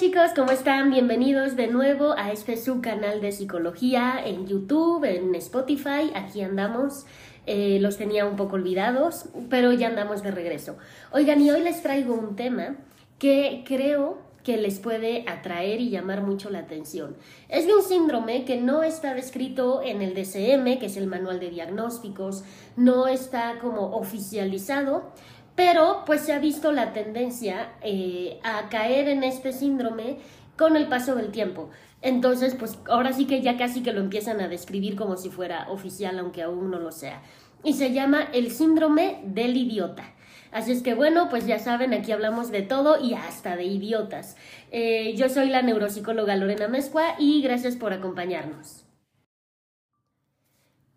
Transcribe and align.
chicos, 0.00 0.30
¿cómo 0.34 0.50
están? 0.50 0.90
Bienvenidos 0.90 1.56
de 1.56 1.66
nuevo 1.66 2.14
a 2.16 2.32
este 2.32 2.56
su 2.56 2.80
canal 2.80 3.20
de 3.20 3.32
psicología 3.32 4.14
en 4.24 4.46
YouTube, 4.46 5.04
en 5.04 5.34
Spotify. 5.34 6.10
Aquí 6.14 6.40
andamos. 6.40 7.04
Eh, 7.44 7.76
los 7.82 7.98
tenía 7.98 8.24
un 8.24 8.34
poco 8.34 8.54
olvidados, 8.56 9.26
pero 9.50 9.74
ya 9.74 9.88
andamos 9.88 10.22
de 10.22 10.30
regreso. 10.30 10.78
Oigan, 11.12 11.42
y 11.42 11.50
hoy 11.50 11.60
les 11.60 11.82
traigo 11.82 12.14
un 12.14 12.34
tema 12.34 12.76
que 13.18 13.62
creo 13.66 14.22
que 14.42 14.56
les 14.56 14.78
puede 14.78 15.24
atraer 15.28 15.82
y 15.82 15.90
llamar 15.90 16.22
mucho 16.22 16.48
la 16.48 16.60
atención. 16.60 17.14
Es 17.50 17.66
de 17.66 17.74
un 17.74 17.82
síndrome 17.82 18.46
que 18.46 18.56
no 18.58 18.82
está 18.82 19.12
descrito 19.12 19.82
en 19.82 20.00
el 20.00 20.14
DCM, 20.14 20.78
que 20.78 20.86
es 20.86 20.96
el 20.96 21.08
manual 21.08 21.40
de 21.40 21.50
diagnósticos, 21.50 22.44
no 22.74 23.06
está 23.06 23.58
como 23.60 23.94
oficializado, 23.94 25.12
pero 25.54 26.04
pues 26.06 26.22
se 26.22 26.32
ha 26.32 26.38
visto 26.38 26.72
la 26.72 26.92
tendencia 26.92 27.72
eh, 27.82 28.38
a 28.42 28.68
caer 28.68 29.08
en 29.08 29.24
este 29.24 29.52
síndrome 29.52 30.18
con 30.56 30.76
el 30.76 30.88
paso 30.88 31.14
del 31.14 31.30
tiempo. 31.30 31.70
Entonces, 32.02 32.54
pues 32.54 32.78
ahora 32.88 33.12
sí 33.12 33.26
que 33.26 33.42
ya 33.42 33.56
casi 33.56 33.82
que 33.82 33.92
lo 33.92 34.00
empiezan 34.00 34.40
a 34.40 34.48
describir 34.48 34.96
como 34.96 35.16
si 35.16 35.28
fuera 35.28 35.70
oficial, 35.70 36.18
aunque 36.18 36.42
aún 36.42 36.70
no 36.70 36.78
lo 36.78 36.92
sea. 36.92 37.22
Y 37.62 37.74
se 37.74 37.92
llama 37.92 38.28
el 38.32 38.50
síndrome 38.50 39.20
del 39.24 39.56
idiota. 39.56 40.14
Así 40.52 40.72
es 40.72 40.82
que 40.82 40.94
bueno, 40.94 41.28
pues 41.28 41.46
ya 41.46 41.58
saben, 41.58 41.94
aquí 41.94 42.10
hablamos 42.10 42.50
de 42.50 42.62
todo 42.62 43.02
y 43.02 43.14
hasta 43.14 43.56
de 43.56 43.64
idiotas. 43.64 44.36
Eh, 44.72 45.14
yo 45.16 45.28
soy 45.28 45.48
la 45.48 45.62
neuropsicóloga 45.62 46.36
Lorena 46.36 46.68
Mezcua 46.68 47.14
y 47.18 47.40
gracias 47.42 47.76
por 47.76 47.92
acompañarnos. 47.92 48.89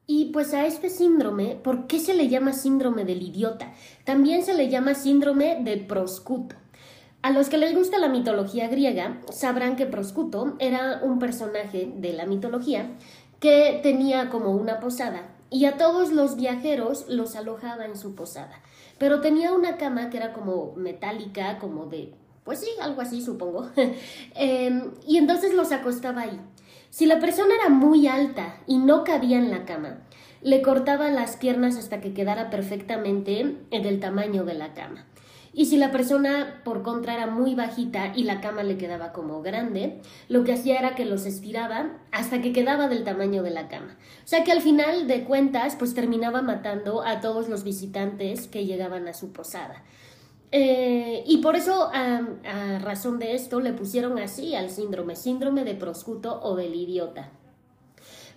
Y 0.06 0.26
pues 0.26 0.54
a 0.54 0.66
este 0.66 0.90
síndrome, 0.90 1.56
¿por 1.56 1.88
qué 1.88 2.00
se 2.00 2.14
le 2.14 2.28
llama 2.28 2.54
síndrome 2.54 3.06
del 3.06 3.22
idiota? 3.22 3.74
También 4.04 4.44
se 4.44 4.54
le 4.54 4.70
llama 4.70 4.96
síndrome 4.96 5.60
de 5.62 5.78
proscuto. 5.78 6.56
A 7.24 7.32
los 7.32 7.48
que 7.48 7.58
les 7.58 7.74
gusta 7.74 8.00
la 8.00 8.10
mitología 8.10 8.68
griega 8.68 9.22
sabrán 9.32 9.78
que 9.78 9.86
Proscuto 9.86 10.58
era 10.60 11.00
un 11.02 11.20
personaje 11.20 11.90
de 11.96 12.12
la 12.12 12.26
mitología 12.26 12.98
que 13.40 13.80
tenía 13.82 14.30
como 14.30 14.52
una 14.52 14.82
posada 14.82 15.30
y 15.50 15.64
a 15.64 15.78
todos 15.78 16.12
los 16.12 16.36
viajeros 16.36 17.06
los 17.08 17.38
alojaba 17.38 17.86
en 17.86 17.96
su 17.96 18.14
posada. 18.14 18.62
Pero 18.98 19.22
tenía 19.22 19.54
una 19.54 19.78
cama 19.78 20.10
que 20.10 20.18
era 20.18 20.34
como 20.34 20.74
metálica, 20.76 21.60
como 21.60 21.86
de, 21.86 22.14
pues 22.44 22.60
sí, 22.60 22.68
algo 22.82 23.00
así 23.00 23.22
supongo. 23.22 23.70
Em, 24.36 24.92
y 25.08 25.16
entonces 25.16 25.54
los 25.54 25.72
acostaba 25.72 26.24
ahí. 26.24 26.42
Si 26.94 27.08
la 27.08 27.20
persona 27.20 27.56
era 27.56 27.70
muy 27.70 28.06
alta 28.06 28.56
y 28.68 28.78
no 28.78 29.04
cabía 29.04 29.40
en 29.40 29.50
la 29.50 29.66
cama, 29.66 29.98
le 30.44 30.62
cortaba 30.62 31.10
las 31.10 31.38
piernas 31.38 31.76
hasta 31.76 32.02
que 32.02 32.14
quedara 32.14 32.52
perfectamente 32.52 33.40
en 33.40 33.86
el 33.86 34.00
tamaño 34.00 34.44
de 34.44 34.54
la 34.54 34.76
cama. 34.76 35.08
Y 35.54 35.66
si 35.66 35.78
la 35.78 35.92
persona 35.92 36.62
por 36.64 36.84
contra 36.84 37.16
era 37.16 37.26
muy 37.26 37.56
bajita 37.56 38.14
y 38.16 38.26
la 38.26 38.42
cama 38.42 38.62
le 38.62 38.78
quedaba 38.78 39.12
como 39.12 39.42
grande, 39.42 40.02
lo 40.30 40.44
que 40.44 40.54
hacía 40.54 40.78
era 40.78 40.94
que 40.94 41.06
los 41.06 41.26
estiraba 41.26 41.98
hasta 42.12 42.44
que 42.44 42.54
quedaba 42.54 42.88
del 42.88 43.04
tamaño 43.04 43.42
de 43.42 43.50
la 43.50 43.70
cama. 43.70 43.98
O 44.24 44.28
sea 44.28 44.44
que 44.44 44.52
al 44.52 44.62
final 44.62 45.08
de 45.08 45.24
cuentas, 45.24 45.76
pues 45.76 45.96
terminaba 45.96 46.44
matando 46.44 47.04
a 47.04 47.22
todos 47.22 47.50
los 47.50 47.64
visitantes 47.64 48.48
que 48.48 48.68
llegaban 48.68 49.08
a 49.08 49.16
su 49.16 49.34
posada. 49.34 49.84
Eh, 50.56 51.24
y 51.26 51.38
por 51.38 51.56
eso, 51.56 51.90
a, 51.92 52.22
razón 52.78 53.18
de 53.18 53.34
esto, 53.34 53.60
le 53.60 53.74
pusieron 53.74 54.20
así 54.20 54.54
al 54.54 54.70
síndrome, 54.70 55.16
síndrome 55.16 55.64
de 55.64 55.74
proscuto 55.74 56.40
o 56.44 56.56
del 56.56 56.76
idiota. 56.76 57.32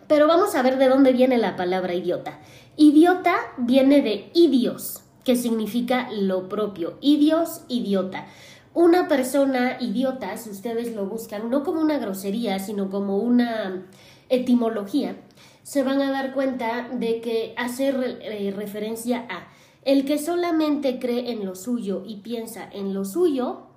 Pero 0.08 0.26
vamos 0.26 0.54
a 0.54 0.62
ver 0.62 0.78
de 0.78 0.88
dónde 0.88 1.12
viene 1.12 1.36
la 1.36 1.56
palabra 1.56 1.92
idiota. 1.92 2.38
Idiota 2.78 3.36
viene 3.58 4.00
de 4.00 4.30
idios, 4.32 5.02
que 5.24 5.36
significa 5.36 6.08
lo 6.10 6.48
propio. 6.48 6.96
Idios, 7.02 7.64
idiota. 7.68 8.26
Una 8.72 9.08
persona 9.08 9.76
idiota, 9.78 10.34
si 10.38 10.48
ustedes 10.48 10.94
lo 10.94 11.04
buscan, 11.04 11.50
no 11.50 11.64
como 11.64 11.82
una 11.82 11.98
grosería, 11.98 12.58
sino 12.60 12.88
como 12.88 13.18
una 13.18 13.88
etimología, 14.30 15.16
se 15.64 15.82
van 15.82 16.00
a 16.00 16.10
dar 16.10 16.32
cuenta 16.32 16.88
de 16.90 17.20
que 17.20 17.52
hace 17.58 17.88
eh, 17.90 18.54
referencia 18.56 19.26
a 19.28 19.48
el 19.86 20.04
que 20.04 20.18
solamente 20.18 20.98
cree 20.98 21.30
en 21.30 21.46
lo 21.46 21.54
suyo 21.54 22.02
y 22.04 22.16
piensa 22.16 22.68
en 22.72 22.92
lo 22.92 23.04
suyo 23.04 23.68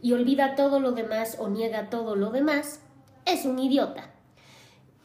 y 0.00 0.14
olvida 0.14 0.54
todo 0.54 0.80
lo 0.80 0.92
demás 0.92 1.36
o 1.38 1.50
niega 1.50 1.90
todo 1.90 2.16
lo 2.16 2.30
demás, 2.30 2.80
es 3.26 3.44
un 3.44 3.58
idiota. 3.58 4.10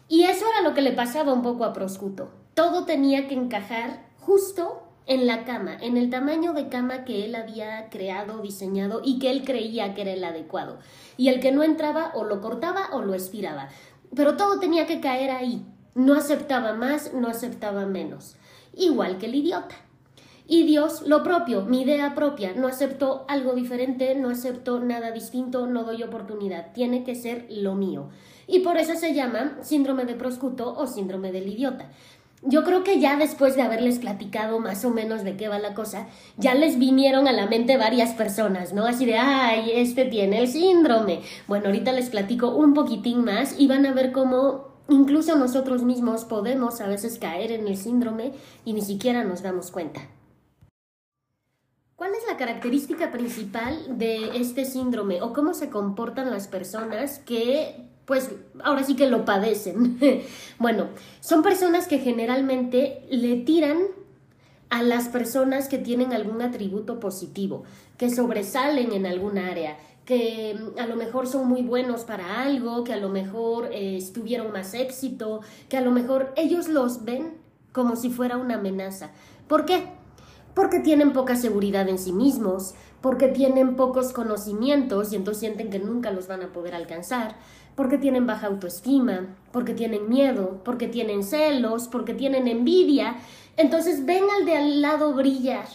Y 0.08 0.24
eso 0.24 0.46
era 0.50 0.62
lo 0.62 0.74
que 0.74 0.82
le 0.82 0.94
pasaba 0.94 1.34
un 1.34 1.42
poco 1.42 1.66
a 1.66 1.74
Proscuto. 1.74 2.32
Todo 2.54 2.86
tenía 2.86 3.28
que 3.28 3.36
encajar 3.36 4.06
justo 4.22 4.84
en 5.06 5.28
la 5.28 5.44
cama, 5.44 5.76
en 5.82 5.98
el 5.98 6.10
tamaño 6.10 6.54
de 6.54 6.70
cama 6.70 7.04
que 7.04 7.26
él 7.26 7.36
había 7.36 7.90
creado, 7.90 8.42
diseñado 8.42 9.02
y 9.04 9.20
que 9.20 9.32
él 9.32 9.44
creía 9.44 9.94
que 9.94 10.04
era 10.04 10.14
el 10.14 10.24
adecuado. 10.24 10.80
Y 11.18 11.28
el 11.28 11.42
que 11.42 11.52
no 11.52 11.64
entraba 11.64 12.14
o 12.16 12.24
lo 12.24 12.40
cortaba 12.40 12.88
o 12.94 13.02
lo 13.02 13.16
estiraba. 13.16 13.68
Pero 14.16 14.38
todo 14.38 14.62
tenía 14.62 14.88
que 14.88 15.02
caer 15.02 15.30
ahí. 15.30 15.66
No 15.94 16.14
aceptaba 16.14 16.72
más, 16.72 17.14
no 17.14 17.28
aceptaba 17.28 17.86
menos. 17.86 18.38
Igual 18.74 19.18
que 19.18 19.26
el 19.26 19.36
idiota. 19.36 19.76
Y 20.46 20.64
Dios 20.64 21.04
lo 21.08 21.24
propio, 21.24 21.64
mi 21.64 21.82
idea 21.84 22.14
propia. 22.16 22.54
No 22.54 22.68
acepto 22.68 23.26
algo 23.30 23.54
diferente, 23.54 24.14
no 24.16 24.30
acepto 24.30 24.80
nada 24.80 25.12
distinto, 25.12 25.68
no 25.68 25.84
doy 25.84 26.04
oportunidad. 26.04 26.74
Tiene 26.74 27.04
que 27.04 27.16
ser 27.16 27.46
lo 27.50 27.76
mío. 27.76 28.10
Y 28.46 28.60
por 28.60 28.78
eso 28.78 28.94
se 28.96 29.14
llama 29.14 29.58
síndrome 29.62 30.06
de 30.06 30.16
proscuto 30.16 30.74
o 30.78 30.86
síndrome 30.86 31.32
del 31.32 31.48
idiota. 31.48 31.90
Yo 32.46 32.66
creo 32.66 32.84
que 32.84 33.00
ya 33.00 33.16
después 33.16 33.56
de 33.56 33.62
haberles 33.62 34.00
platicado 34.00 34.60
más 34.60 34.84
o 34.84 34.90
menos 34.90 35.24
de 35.24 35.38
qué 35.38 35.48
va 35.48 35.60
la 35.60 35.74
cosa, 35.74 36.08
ya 36.36 36.54
les 36.54 36.78
vinieron 36.78 37.30
a 37.30 37.32
la 37.32 37.48
mente 37.48 37.78
varias 37.78 38.12
personas, 38.12 38.74
¿no? 38.74 38.86
Así 38.86 39.06
de, 39.06 39.16
ay, 39.16 39.72
este 39.76 40.04
tiene 40.04 40.40
el 40.40 40.50
síndrome. 40.50 41.22
Bueno, 41.48 41.68
ahorita 41.68 41.94
les 41.94 42.10
platico 42.10 42.50
un 42.50 42.74
poquitín 42.74 43.24
más 43.24 43.58
y 43.58 43.68
van 43.68 43.86
a 43.86 43.94
ver 43.94 44.12
cómo 44.12 44.74
incluso 44.90 45.38
nosotros 45.38 45.84
mismos 45.84 46.26
podemos 46.26 46.82
a 46.82 46.88
veces 46.88 47.18
caer 47.18 47.54
en 47.54 47.66
el 47.66 47.78
síndrome 47.78 48.34
y 48.66 48.74
ni 48.74 48.82
siquiera 48.82 49.24
nos 49.24 49.42
damos 49.42 49.72
cuenta. 49.72 50.02
¿Cuál 51.96 52.12
es 52.16 52.24
la 52.28 52.38
característica 52.38 53.12
principal 53.12 54.00
de 54.00 54.38
este 54.38 54.66
síndrome 54.66 55.22
o 55.22 55.32
cómo 55.32 55.54
se 55.54 55.70
comportan 55.70 56.32
las 56.32 56.48
personas 56.48 57.20
que, 57.20 57.88
pues, 58.06 58.32
ahora 58.64 58.84
sí 58.84 58.96
que 58.96 59.08
lo 59.08 59.26
padecen? 59.26 60.00
bueno, 60.60 60.88
son 61.20 61.44
personas 61.44 61.88
que 61.88 62.00
generalmente 62.00 63.06
le 63.12 63.36
tiran 63.38 63.78
a 64.72 64.82
las 64.82 65.08
personas 65.08 65.68
que 65.68 65.78
tienen 65.78 66.14
algún 66.14 66.42
atributo 66.42 67.00
positivo, 67.00 67.64
que 67.98 68.10
sobresalen 68.10 68.92
en 68.92 69.06
alguna 69.06 69.52
área, 69.52 69.78
que 70.04 70.58
mm, 70.60 70.80
a 70.80 70.88
lo 70.88 70.96
mejor 70.96 71.28
son 71.28 71.48
muy 71.48 71.62
buenos 71.62 72.06
para 72.06 72.42
algo, 72.42 72.84
que 72.84 72.94
a 72.94 72.98
lo 72.98 73.10
mejor 73.10 73.70
eh, 73.72 74.00
tuvieron 74.12 74.52
más 74.52 74.74
éxito, 74.74 75.42
que 75.70 75.78
a 75.78 75.82
lo 75.82 75.92
mejor 75.92 76.34
ellos 76.38 76.70
los 76.70 77.06
ven 77.06 77.36
como 77.72 77.96
si 77.96 78.10
fuera 78.10 78.38
una 78.38 78.56
amenaza. 78.56 79.12
¿Por 79.48 79.66
qué? 79.66 80.03
Porque 80.54 80.80
tienen 80.80 81.14
poca 81.14 81.36
seguridad 81.36 81.90
en 81.90 81.98
sí 81.98 82.12
mismos, 82.12 82.76
porque 83.02 83.28
tienen 83.28 83.76
pocos 83.76 84.14
conocimientos 84.14 85.12
y 85.12 85.16
entonces 85.16 85.42
sienten 85.42 85.70
que 85.70 85.80
nunca 85.80 86.12
los 86.12 86.28
van 86.28 86.42
a 86.44 86.54
poder 86.54 86.76
alcanzar, 86.76 87.36
porque 87.76 87.98
tienen 87.98 88.28
baja 88.28 88.48
autoestima, 88.48 89.36
porque 89.52 89.74
tienen 89.74 90.10
miedo, 90.10 90.62
porque 90.64 90.88
tienen 90.88 91.24
celos, 91.24 91.88
porque 91.88 92.14
tienen 92.14 92.48
envidia, 92.48 93.18
entonces 93.58 94.06
ven 94.06 94.24
al 94.38 94.46
de 94.46 94.58
al 94.58 94.82
lado 94.82 95.14
brillar 95.14 95.66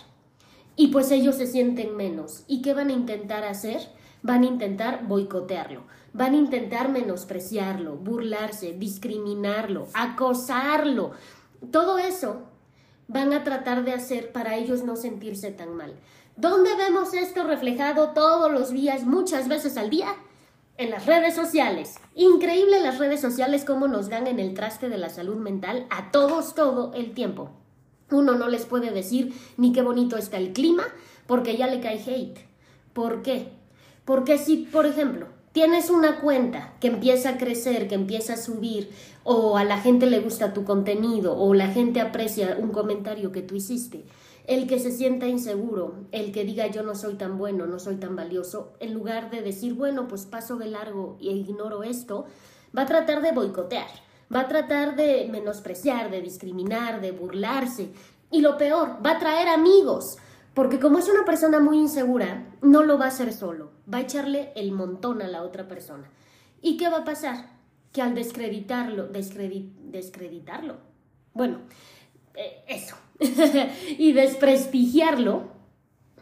y 0.77 0.89
pues 0.89 1.11
ellos 1.11 1.37
se 1.37 1.47
sienten 1.47 1.97
menos. 1.97 2.45
¿Y 2.47 2.63
qué 2.63 2.73
van 2.73 2.89
a 2.89 2.93
intentar 2.93 3.45
hacer? 3.45 3.81
Van 4.23 4.43
a 4.43 4.47
intentar 4.47 5.07
boicotearlo, 5.07 5.83
van 6.13 6.35
a 6.35 6.37
intentar 6.37 6.89
menospreciarlo, 6.89 7.97
burlarse, 7.97 8.73
discriminarlo, 8.73 9.87
acosarlo. 9.95 11.13
Todo 11.71 11.99
eso 11.99 12.43
van 13.09 13.33
a 13.33 13.43
tratar 13.43 13.85
de 13.85 13.93
hacer 13.93 14.33
para 14.33 14.57
ellos 14.57 14.85
no 14.85 14.95
sentirse 14.95 15.51
tan 15.51 15.75
mal. 15.75 15.95
¿Dónde 16.37 16.77
vemos 16.77 17.15
esto 17.15 17.43
reflejado 17.43 18.11
todos 18.11 18.53
los 18.53 18.71
días, 18.71 19.05
muchas 19.05 19.49
veces 19.49 19.77
al 19.77 19.91
día? 19.91 20.15
En 20.77 20.91
las 20.91 21.07
redes 21.07 21.35
sociales. 21.35 21.97
Increíble 22.15 22.81
las 22.81 22.99
redes 22.99 23.21
sociales 23.21 23.65
cómo 23.65 23.89
nos 23.89 24.09
dan 24.09 24.29
en 24.29 24.39
el 24.39 24.55
traste 24.55 24.89
de 24.89 24.99
la 24.99 25.09
salud 25.09 25.37
mental 25.37 25.87
a 25.91 26.13
todos 26.13 26.55
todo 26.55 26.93
el 26.95 27.13
tiempo. 27.13 27.51
Uno 28.11 28.35
no 28.35 28.49
les 28.49 28.67
puede 28.67 28.93
decir 28.93 29.35
ni 29.57 29.73
qué 29.73 29.83
bonito 29.83 30.17
está 30.17 30.37
el 30.37 30.53
clima 30.53 30.85
porque 31.27 31.57
ya 31.57 31.67
le 31.67 31.81
cae 31.81 31.99
hate. 31.99 32.39
¿Por 32.93 33.23
qué? 33.23 33.53
Porque 34.05 34.39
si, 34.39 34.59
por 34.59 34.87
ejemplo, 34.87 35.27
tienes 35.53 35.91
una 35.91 36.21
cuenta 36.21 36.75
que 36.81 36.89
empieza 36.89 37.31
a 37.31 37.39
crecer, 37.39 37.89
que 37.89 37.95
empieza 37.95 38.35
a 38.35 38.37
subir, 38.37 38.91
o 39.25 39.57
a 39.57 39.65
la 39.65 39.79
gente 39.79 40.07
le 40.07 40.21
gusta 40.21 40.53
tu 40.53 40.65
contenido, 40.65 41.37
o 41.37 41.55
la 41.55 41.69
gente 41.69 42.01
aprecia 42.01 42.57
un 42.59 42.71
comentario 42.71 43.33
que 43.33 43.43
tú 43.43 43.55
hiciste, 43.55 44.05
el 44.47 44.67
que 44.67 44.79
se 44.79 44.91
sienta 44.91 45.27
inseguro, 45.27 45.95
el 46.11 46.33
que 46.33 46.45
diga 46.45 46.67
yo 46.69 46.83
no 46.83 46.95
soy 46.95 47.15
tan 47.15 47.37
bueno, 47.37 47.67
no 47.67 47.79
soy 47.79 47.97
tan 47.97 48.17
valioso, 48.17 48.73
en 48.81 48.95
lugar 48.95 49.31
de 49.31 49.43
decir, 49.43 49.75
bueno, 49.75 50.09
pues 50.09 50.25
paso 50.25 50.57
de 50.57 50.69
largo 50.69 51.19
e 51.21 51.33
ignoro 51.33 51.83
esto, 51.83 52.25
va 52.77 52.83
a 52.83 52.87
tratar 52.87 53.21
de 53.21 53.33
boicotear, 53.33 53.89
va 54.35 54.41
a 54.41 54.49
tratar 54.49 54.97
de 54.97 55.29
menospreciar, 55.31 56.11
de 56.11 56.23
discriminar, 56.23 57.01
de 57.01 57.13
burlarse, 57.13 57.91
y 58.31 58.41
lo 58.41 58.57
peor, 58.59 58.97
va 59.05 59.13
a 59.13 59.19
traer 59.19 59.49
amigos, 59.49 60.17
Porque 60.59 60.81
como 60.81 60.99
es 60.99 61.09
una 61.09 61.25
persona 61.25 61.61
muy 61.61 61.79
insegura, 61.79 62.45
no 62.63 62.83
lo 62.83 62.99
va 62.99 63.05
a 63.05 63.09
hacer 63.11 63.33
solo, 63.33 63.71
va 63.95 63.99
a 63.99 64.01
echarle 64.01 64.51
el 64.57 64.73
montón 64.73 65.23
a 65.23 65.29
la 65.29 65.45
otra 65.45 65.69
persona. 65.69 66.11
¿Y 66.61 66.77
qué 66.77 66.89
va 66.89 66.97
a 66.97 67.05
pasar? 67.05 67.51
Que 67.93 68.03
al 68.03 68.17
descreditarlo, 68.17 69.07
descreditarlo, 69.07 70.79
bueno, 71.33 71.61
eh, 72.35 72.65
eso, 72.67 72.97
y 73.99 74.13
desprestigiarlo, 74.15 75.45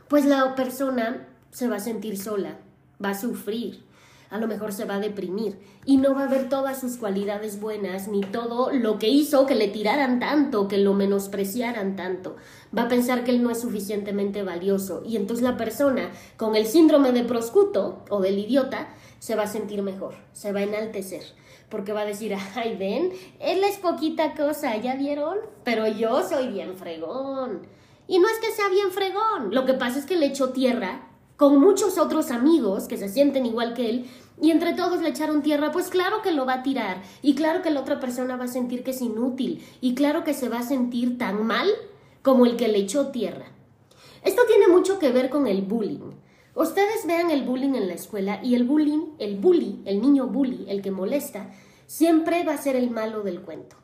pues 0.06 0.26
la 0.26 0.54
persona 0.54 1.28
se 1.50 1.66
va 1.66 1.76
a 1.76 1.80
sentir 1.80 2.18
sola, 2.18 2.58
va 3.02 3.12
a 3.12 3.18
sufrir, 3.18 3.85
a 4.30 4.38
lo 4.38 4.46
mejor 4.46 4.72
se 4.72 4.84
va 4.84 4.96
a 4.96 5.00
deprimir 5.00 5.58
y 5.84 5.96
no 5.96 6.14
va 6.14 6.24
a 6.24 6.28
ver 6.28 6.48
todas 6.48 6.80
sus 6.80 6.96
cualidades 6.96 7.60
buenas 7.60 8.08
ni 8.08 8.20
todo 8.20 8.72
lo 8.72 8.98
que 8.98 9.08
hizo 9.08 9.46
que 9.46 9.54
le 9.54 9.68
tiraran 9.68 10.18
tanto, 10.18 10.68
que 10.68 10.78
lo 10.78 10.94
menospreciaran 10.94 11.96
tanto. 11.96 12.36
Va 12.76 12.82
a 12.82 12.88
pensar 12.88 13.24
que 13.24 13.30
él 13.30 13.42
no 13.42 13.50
es 13.50 13.60
suficientemente 13.60 14.42
valioso 14.42 15.02
y 15.06 15.16
entonces 15.16 15.44
la 15.44 15.56
persona 15.56 16.10
con 16.36 16.56
el 16.56 16.66
síndrome 16.66 17.12
de 17.12 17.24
proscuto 17.24 18.04
o 18.10 18.20
del 18.20 18.38
idiota 18.38 18.88
se 19.18 19.36
va 19.36 19.44
a 19.44 19.48
sentir 19.48 19.82
mejor, 19.82 20.14
se 20.32 20.52
va 20.52 20.60
a 20.60 20.64
enaltecer. 20.64 21.22
Porque 21.68 21.92
va 21.92 22.02
a 22.02 22.06
decir, 22.06 22.32
ay, 22.54 22.76
ven, 22.76 23.12
él 23.40 23.64
es 23.64 23.78
poquita 23.78 24.34
cosa, 24.34 24.76
¿ya 24.76 24.94
vieron? 24.94 25.38
Pero 25.64 25.88
yo 25.88 26.22
soy 26.22 26.46
bien 26.46 26.76
fregón. 26.76 27.66
Y 28.06 28.20
no 28.20 28.28
es 28.28 28.38
que 28.38 28.52
sea 28.52 28.68
bien 28.68 28.92
fregón, 28.92 29.52
lo 29.52 29.66
que 29.66 29.74
pasa 29.74 29.98
es 29.98 30.06
que 30.06 30.16
le 30.16 30.26
echó 30.26 30.50
tierra 30.50 31.08
con 31.36 31.60
muchos 31.60 31.98
otros 31.98 32.30
amigos 32.30 32.88
que 32.88 32.96
se 32.96 33.08
sienten 33.08 33.46
igual 33.46 33.74
que 33.74 33.90
él 33.90 34.06
y 34.40 34.50
entre 34.50 34.74
todos 34.74 35.00
le 35.00 35.08
echaron 35.08 35.42
tierra, 35.42 35.72
pues 35.72 35.88
claro 35.88 36.22
que 36.22 36.32
lo 36.32 36.44
va 36.44 36.54
a 36.54 36.62
tirar 36.62 37.02
y 37.22 37.34
claro 37.34 37.62
que 37.62 37.70
la 37.70 37.80
otra 37.80 38.00
persona 38.00 38.36
va 38.36 38.44
a 38.44 38.48
sentir 38.48 38.82
que 38.82 38.90
es 38.90 39.00
inútil 39.00 39.64
y 39.80 39.94
claro 39.94 40.24
que 40.24 40.34
se 40.34 40.48
va 40.48 40.58
a 40.58 40.62
sentir 40.62 41.18
tan 41.18 41.46
mal 41.46 41.68
como 42.22 42.44
el 42.44 42.56
que 42.56 42.68
le 42.68 42.78
echó 42.78 43.08
tierra. 43.08 43.46
Esto 44.22 44.42
tiene 44.48 44.68
mucho 44.68 44.98
que 44.98 45.12
ver 45.12 45.30
con 45.30 45.46
el 45.46 45.62
bullying. 45.62 46.10
Ustedes 46.54 47.06
vean 47.06 47.30
el 47.30 47.42
bullying 47.42 47.74
en 47.74 47.86
la 47.86 47.94
escuela 47.94 48.40
y 48.42 48.54
el 48.54 48.64
bullying, 48.64 49.14
el 49.18 49.36
bully, 49.36 49.82
el 49.84 50.00
niño 50.00 50.26
bully, 50.26 50.64
el 50.68 50.82
que 50.82 50.90
molesta, 50.90 51.50
siempre 51.86 52.44
va 52.44 52.54
a 52.54 52.58
ser 52.58 52.76
el 52.76 52.90
malo 52.90 53.22
del 53.22 53.42
cuento. 53.42 53.76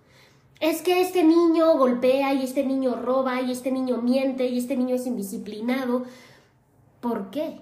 Es 0.58 0.80
que 0.80 1.00
este 1.00 1.22
niño 1.24 1.76
golpea 1.76 2.34
y 2.34 2.42
este 2.42 2.64
niño 2.64 2.96
roba 2.96 3.40
y 3.42 3.52
este 3.52 3.72
niño 3.72 4.00
miente 4.00 4.46
y 4.46 4.58
este 4.58 4.76
niño 4.76 4.94
es 4.94 5.06
indisciplinado. 5.06 6.04
¿Por 7.02 7.30
qué? 7.30 7.60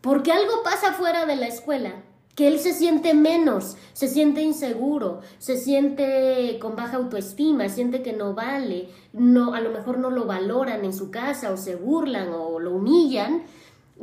Porque 0.00 0.32
algo 0.32 0.62
pasa 0.64 0.94
fuera 0.94 1.26
de 1.26 1.36
la 1.36 1.48
escuela, 1.48 2.02
que 2.34 2.48
él 2.48 2.60
se 2.60 2.72
siente 2.72 3.12
menos, 3.12 3.76
se 3.92 4.08
siente 4.08 4.40
inseguro, 4.40 5.20
se 5.36 5.58
siente 5.58 6.58
con 6.58 6.74
baja 6.74 6.96
autoestima, 6.96 7.68
siente 7.68 8.02
que 8.02 8.14
no 8.14 8.32
vale, 8.32 8.88
no, 9.12 9.52
a 9.52 9.60
lo 9.60 9.68
mejor 9.68 9.98
no 9.98 10.08
lo 10.08 10.24
valoran 10.24 10.82
en 10.86 10.94
su 10.94 11.10
casa 11.10 11.52
o 11.52 11.58
se 11.58 11.76
burlan 11.76 12.30
o 12.32 12.58
lo 12.58 12.72
humillan, 12.72 13.42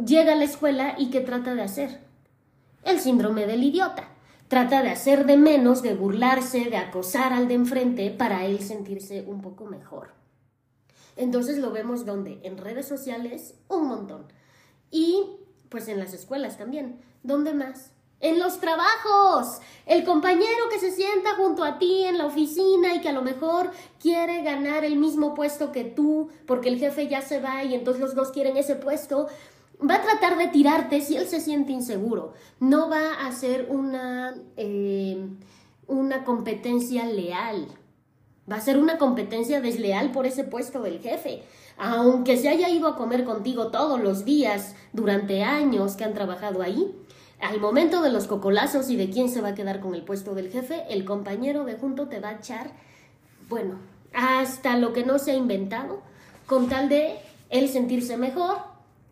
llega 0.06 0.34
a 0.34 0.36
la 0.36 0.44
escuela 0.44 0.94
y 1.00 1.10
¿qué 1.10 1.22
trata 1.22 1.56
de 1.56 1.64
hacer? 1.64 2.00
El 2.84 3.00
síndrome 3.00 3.48
del 3.48 3.64
idiota. 3.64 4.10
Trata 4.48 4.84
de 4.84 4.92
hacer 4.92 5.26
de 5.26 5.38
menos, 5.38 5.82
de 5.82 5.96
burlarse, 5.96 6.66
de 6.66 6.78
acosar 6.78 7.34
al 7.34 7.48
de 7.48 7.56
enfrente 7.56 8.12
para 8.12 8.46
él 8.46 8.60
sentirse 8.60 9.24
un 9.28 9.42
poco 9.42 9.66
mejor. 9.66 10.19
Entonces 11.20 11.58
lo 11.58 11.72
vemos 11.72 12.06
donde? 12.06 12.40
En 12.44 12.58
redes 12.58 12.88
sociales, 12.88 13.54
un 13.68 13.88
montón. 13.88 14.28
Y 14.90 15.26
pues 15.68 15.90
en 15.90 16.00
las 16.00 16.14
escuelas 16.14 16.58
también. 16.58 17.02
¿Dónde 17.24 17.54
más? 17.54 17.92
En 18.22 18.40
los 18.40 18.62
trabajos. 18.62 19.60
El 19.86 20.06
compañero 20.06 20.70
que 20.72 20.80
se 20.80 20.94
sienta 20.94 21.36
junto 21.36 21.66
a 21.66 21.78
ti 21.78 22.06
en 22.06 22.18
la 22.18 22.26
oficina 22.26 22.96
y 22.96 23.02
que 23.02 23.10
a 23.10 23.14
lo 23.14 23.22
mejor 23.22 23.72
quiere 24.02 24.44
ganar 24.44 24.86
el 24.86 24.96
mismo 24.96 25.34
puesto 25.34 25.74
que 25.74 25.84
tú 25.84 26.30
porque 26.48 26.70
el 26.70 26.80
jefe 26.80 27.10
ya 27.10 27.22
se 27.22 27.42
va 27.42 27.66
y 27.66 27.76
entonces 27.76 28.02
los 28.02 28.16
dos 28.16 28.32
quieren 28.32 28.56
ese 28.56 28.78
puesto, 28.78 29.28
va 29.88 29.96
a 29.96 30.02
tratar 30.02 30.38
de 30.38 30.48
tirarte 30.48 31.02
si 31.02 31.18
él 31.18 31.28
se 31.28 31.42
siente 31.42 31.74
inseguro. 31.74 32.32
No 32.62 32.90
va 32.90 33.16
a 33.16 33.28
hacer 33.28 33.68
una, 33.70 34.38
eh, 34.56 35.28
una 35.86 36.24
competencia 36.24 37.06
leal. 37.06 37.68
Va 38.52 38.56
a 38.56 38.62
ser 38.62 38.80
una 38.80 38.98
competencia 38.98 39.62
desleal 39.62 40.12
por 40.12 40.26
ese 40.26 40.44
puesto 40.44 40.82
del 40.82 41.00
jefe. 41.00 41.44
Aunque 41.78 42.38
se 42.38 42.50
haya 42.50 42.70
ido 42.70 42.88
a 42.88 42.96
comer 42.96 43.24
contigo 43.24 43.68
todos 43.68 44.02
los 44.02 44.26
días 44.26 44.76
durante 44.92 45.44
años 45.44 45.96
que 45.96 46.04
han 46.04 46.14
trabajado 46.14 46.62
ahí, 46.62 46.96
al 47.40 47.60
momento 47.60 48.02
de 48.02 48.12
los 48.12 48.28
cocolazos 48.28 48.90
y 48.90 48.96
de 48.96 49.10
quién 49.10 49.30
se 49.30 49.42
va 49.42 49.50
a 49.50 49.56
quedar 49.56 49.80
con 49.80 49.94
el 49.94 50.04
puesto 50.04 50.34
del 50.34 50.50
jefe, 50.50 50.84
el 50.90 51.06
compañero 51.06 51.64
de 51.64 51.76
junto 51.76 52.08
te 52.08 52.20
va 52.20 52.30
a 52.30 52.36
echar, 52.36 52.72
bueno, 53.48 53.76
hasta 54.14 54.78
lo 54.78 54.94
que 54.94 55.06
no 55.06 55.20
se 55.20 55.32
ha 55.32 55.36
inventado, 55.36 56.02
con 56.48 56.68
tal 56.68 56.90
de 56.90 57.18
él 57.50 57.70
sentirse 57.70 58.18
mejor, 58.18 58.58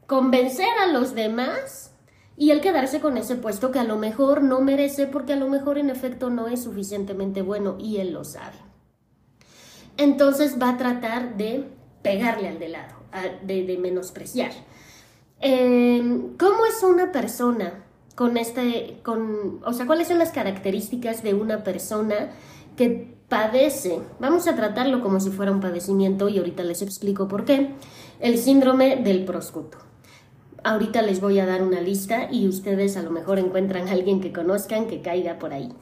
convencer 0.07 0.68
a 0.81 0.88
los 0.88 1.13
demás 1.13 1.92
y 2.36 2.51
él 2.51 2.60
quedarse 2.60 3.00
con 3.00 3.18
ese 3.18 3.36
puesto 3.36 3.72
que 3.72 3.80
a 3.80 3.83
lo 3.83 3.98
mejor 3.98 4.42
no 4.42 4.62
merece 4.62 5.07
porque 5.07 5.33
a 5.33 5.38
lo 5.38 5.48
mejor 5.48 5.78
en 5.78 5.90
efecto 5.90 6.30
no 6.30 6.48
es 6.48 6.63
suficientemente 6.63 7.42
bueno 7.42 7.78
y 7.80 7.98
él 7.98 8.12
lo 8.12 8.24
sabe 8.24 8.67
entonces 9.97 10.61
va 10.61 10.69
a 10.69 10.77
tratar 10.77 11.38
de 11.38 11.65
pegarle 12.01 12.47
al 12.47 12.59
de 12.59 12.69
lado, 12.69 12.95
de, 13.44 13.77
menospreciar. 13.79 14.51
Em, 15.39 16.38
¿Cómo 16.38 16.65
es 16.65 16.81
una 16.83 17.11
persona 17.11 17.83
con 18.15 18.38
este, 18.38 18.99
con, 19.03 19.61
o 19.63 19.73
sea, 19.73 19.85
cuáles 19.85 20.07
son 20.07 20.17
las 20.17 20.31
características 20.31 21.21
de 21.21 21.33
una 21.33 21.63
persona 21.63 22.31
que 22.75 23.17
padece, 23.27 23.99
vamos 24.19 24.47
a 24.47 24.55
tratarlo 24.55 25.01
como 25.01 25.19
si 25.19 25.29
fuera 25.29 25.51
un 25.51 25.59
padecimiento 25.59 26.29
y 26.29 26.38
ahorita 26.38 26.63
les 26.63 26.81
explico 26.81 27.27
por 27.27 27.45
qué, 27.45 27.71
el 28.19 28.38
síndrome 28.38 28.97
del 28.97 29.25
proscuto. 29.25 29.77
Ahorita 30.63 31.01
les 31.01 31.21
voy 31.21 31.39
a 31.39 31.45
dar 31.45 31.61
una 31.61 31.81
lista 31.81 32.29
y 32.31 32.47
ustedes 32.47 32.97
a 32.97 33.03
lo 33.03 33.11
mejor 33.11 33.39
encuentran 33.39 33.88
a 33.88 33.91
alguien 33.91 34.21
que 34.21 34.33
conozcan 34.33 34.88
que 34.88 35.01
caiga 35.01 35.39
por 35.39 35.53
ahí. 35.53 35.73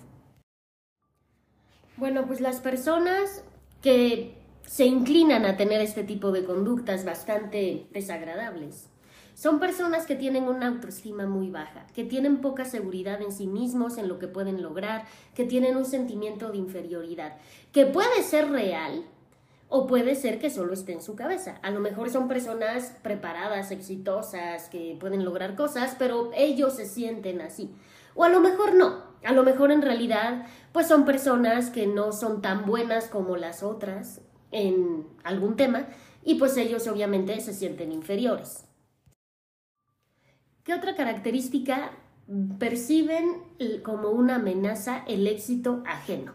Bueno, 1.97 2.25
pues 2.27 2.41
las 2.41 2.59
personas 2.59 3.43
que 3.85 4.33
se 4.65 4.85
inclinan 4.85 5.45
a 5.45 5.57
tener 5.57 5.79
este 5.79 6.03
tipo 6.03 6.31
de 6.31 6.43
conductas 6.43 7.05
bastante 7.05 7.85
desagradables. 7.91 8.87
Son 9.35 9.59
personas 9.59 10.07
que 10.07 10.15
tienen 10.15 10.45
una 10.45 10.69
autoestima 10.69 11.27
muy 11.27 11.51
baja, 11.51 11.85
que 11.93 12.03
tienen 12.03 12.41
poca 12.41 12.65
seguridad 12.65 13.21
en 13.21 13.31
sí 13.31 13.45
mismos, 13.45 13.99
en 13.99 14.07
lo 14.07 14.17
que 14.17 14.27
pueden 14.27 14.63
lograr, 14.63 15.05
que 15.35 15.45
tienen 15.45 15.77
un 15.77 15.85
sentimiento 15.85 16.51
de 16.51 16.57
inferioridad, 16.57 17.37
que 17.71 17.85
puede 17.85 18.23
ser 18.23 18.49
real 18.49 19.05
o 19.69 19.85
puede 19.85 20.15
ser 20.15 20.39
que 20.39 20.49
solo 20.49 20.73
esté 20.73 20.93
en 20.93 21.03
su 21.03 21.15
cabeza. 21.15 21.59
A 21.61 21.69
lo 21.69 21.79
mejor 21.79 22.09
son 22.09 22.27
personas 22.27 22.97
preparadas, 23.03 23.69
exitosas, 23.69 24.67
que 24.67 24.97
pueden 24.99 25.23
lograr 25.23 25.55
cosas, 25.55 25.95
pero 25.99 26.31
ellos 26.33 26.73
se 26.73 26.87
sienten 26.87 27.39
así. 27.39 27.69
O 28.15 28.23
a 28.23 28.29
lo 28.29 28.39
mejor 28.39 28.73
no, 28.73 29.03
a 29.23 29.33
lo 29.33 29.43
mejor 29.43 29.71
en 29.71 29.81
realidad 29.81 30.47
pues 30.71 30.87
son 30.87 31.05
personas 31.05 31.69
que 31.69 31.85
no 31.85 32.11
son 32.11 32.41
tan 32.41 32.65
buenas 32.65 33.07
como 33.07 33.37
las 33.37 33.61
otras 33.61 34.21
en 34.51 35.07
algún 35.23 35.55
tema 35.55 35.87
y 36.23 36.35
pues 36.35 36.57
ellos 36.57 36.87
obviamente 36.87 37.39
se 37.41 37.53
sienten 37.53 37.91
inferiores. 37.91 38.65
¿Qué 40.63 40.73
otra 40.73 40.95
característica 40.95 41.91
perciben 42.57 43.43
como 43.83 44.09
una 44.09 44.35
amenaza 44.35 45.03
el 45.07 45.27
éxito 45.27 45.83
ajeno? 45.85 46.33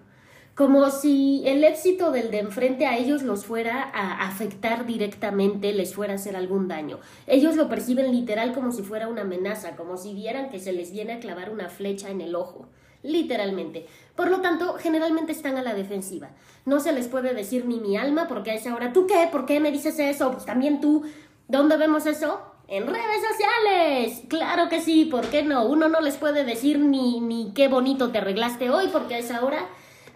Como 0.55 0.91
si 0.91 1.43
el 1.47 1.65
éxito 1.65 2.11
del 2.11 2.31
de 2.31 2.41
enfrente 2.41 2.87
a 2.87 2.99
ellos 2.99 3.23
los 3.23 3.47
fuera 3.47 3.83
a 3.83 4.27
afectar 4.27 4.85
directamente, 4.85 5.73
les 5.73 5.95
fuera 5.95 6.13
a 6.13 6.17
hacer 6.17 6.37
algún 6.37 6.69
daño. 6.69 6.99
Ellos 7.27 7.57
lo 7.57 7.69
perciben 7.69 8.13
literal 8.13 8.53
como 8.53 8.73
si 8.73 8.83
fuera 8.83 9.09
una 9.09 9.23
amenaza, 9.23 9.77
como 9.77 9.97
si 9.97 10.13
vieran 10.13 10.51
que 10.51 10.59
se 10.59 10.73
les 10.73 10.93
viene 10.93 11.15
a 11.15 11.21
clavar 11.21 11.51
una 11.51 11.69
flecha 11.69 12.11
en 12.11 12.21
el 12.21 12.35
ojo, 12.35 12.69
literalmente. 13.03 13.87
Por 14.15 14.31
lo 14.31 14.41
tanto, 14.41 14.75
generalmente 14.75 15.33
están 15.33 15.57
a 15.57 15.63
la 15.63 15.73
defensiva. 15.73 16.31
No 16.67 16.81
se 16.81 16.93
les 16.93 17.09
puede 17.09 17.33
decir 17.33 17.65
ni 17.65 17.79
mi 17.81 17.97
alma, 17.97 18.29
porque 18.29 18.51
a 18.51 18.55
esa 18.55 18.75
hora, 18.75 18.93
¿tú 18.93 19.07
qué? 19.07 19.29
¿Por 19.33 19.47
qué 19.47 19.61
me 19.61 19.73
dices 19.73 19.99
eso? 19.99 20.31
Pues 20.33 20.45
también 20.45 20.81
tú. 20.81 21.05
¿Dónde 21.49 21.79
vemos 21.79 22.05
eso? 22.07 22.43
En 22.69 22.87
redes 22.87 23.23
sociales. 23.29 24.23
Claro 24.29 24.69
que 24.69 24.81
sí, 24.81 25.07
¿por 25.07 25.27
qué 25.27 25.43
no? 25.43 25.65
Uno 25.65 25.89
no 25.89 26.01
les 26.01 26.17
puede 26.17 26.45
decir 26.45 26.79
ni, 26.79 27.19
ni 27.21 27.53
qué 27.53 27.69
bonito 27.69 28.11
te 28.11 28.19
arreglaste 28.19 28.71
hoy, 28.71 28.89
porque 28.93 29.15
a 29.15 29.19
esa 29.19 29.45
hora 29.45 29.67